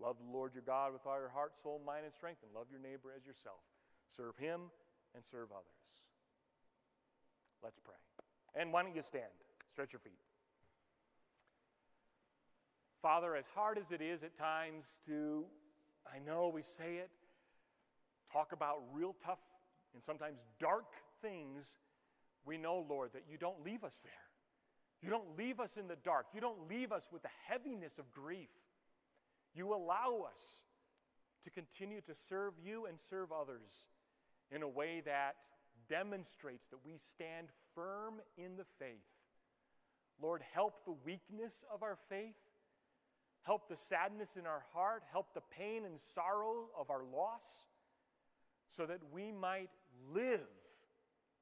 Love 0.00 0.16
the 0.18 0.30
Lord 0.30 0.54
your 0.54 0.62
God 0.62 0.92
with 0.92 1.06
all 1.06 1.18
your 1.18 1.28
heart, 1.28 1.58
soul, 1.58 1.80
mind, 1.84 2.04
and 2.04 2.14
strength, 2.14 2.40
and 2.42 2.52
love 2.54 2.66
your 2.70 2.80
neighbor 2.80 3.12
as 3.16 3.26
yourself. 3.26 3.60
Serve 4.08 4.36
him 4.36 4.72
and 5.14 5.24
serve 5.24 5.52
others. 5.52 5.82
Let's 7.62 7.78
pray. 7.78 7.98
And 8.54 8.72
why 8.72 8.82
don't 8.82 8.94
you 8.94 9.02
stand? 9.02 9.32
Stretch 9.70 9.92
your 9.92 10.00
feet. 10.00 10.18
Father, 13.02 13.34
as 13.34 13.46
hard 13.52 13.78
as 13.78 13.90
it 13.90 14.00
is 14.00 14.22
at 14.22 14.38
times 14.38 14.86
to, 15.06 15.44
I 16.06 16.20
know 16.24 16.52
we 16.54 16.62
say 16.62 16.98
it, 16.98 17.10
talk 18.32 18.52
about 18.52 18.78
real 18.92 19.16
tough 19.24 19.40
and 19.92 20.02
sometimes 20.02 20.38
dark 20.60 20.86
things, 21.20 21.76
we 22.44 22.56
know, 22.56 22.86
Lord, 22.88 23.10
that 23.14 23.24
you 23.28 23.36
don't 23.36 23.64
leave 23.64 23.82
us 23.82 24.00
there. 24.04 24.12
You 25.02 25.10
don't 25.10 25.36
leave 25.36 25.58
us 25.58 25.76
in 25.76 25.88
the 25.88 25.96
dark. 25.96 26.26
You 26.32 26.40
don't 26.40 26.68
leave 26.68 26.92
us 26.92 27.08
with 27.12 27.22
the 27.22 27.28
heaviness 27.48 27.98
of 27.98 28.10
grief. 28.12 28.48
You 29.52 29.74
allow 29.74 30.26
us 30.32 30.64
to 31.42 31.50
continue 31.50 32.00
to 32.02 32.14
serve 32.14 32.54
you 32.64 32.86
and 32.86 33.00
serve 33.00 33.32
others 33.32 33.88
in 34.54 34.62
a 34.62 34.68
way 34.68 35.02
that 35.04 35.34
demonstrates 35.88 36.66
that 36.68 36.78
we 36.84 36.98
stand 36.98 37.48
firm 37.74 38.14
in 38.38 38.56
the 38.56 38.64
faith. 38.78 39.02
Lord, 40.22 40.42
help 40.52 40.84
the 40.84 40.94
weakness 41.04 41.64
of 41.72 41.82
our 41.82 41.98
faith. 42.08 42.36
Help 43.42 43.68
the 43.68 43.76
sadness 43.76 44.36
in 44.36 44.46
our 44.46 44.64
heart. 44.72 45.02
Help 45.10 45.34
the 45.34 45.42
pain 45.56 45.84
and 45.84 45.98
sorrow 45.98 46.68
of 46.78 46.90
our 46.90 47.02
loss 47.04 47.66
so 48.70 48.86
that 48.86 49.00
we 49.12 49.32
might 49.32 49.70
live 50.12 50.40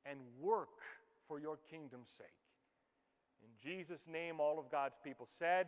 and 0.05 0.18
work 0.40 0.80
for 1.28 1.38
your 1.38 1.59
kingdom's 1.70 2.11
sake. 2.11 2.26
In 3.42 3.51
Jesus' 3.62 4.07
name, 4.11 4.40
all 4.40 4.59
of 4.59 4.70
God's 4.70 4.96
people 5.03 5.26
said, 5.26 5.66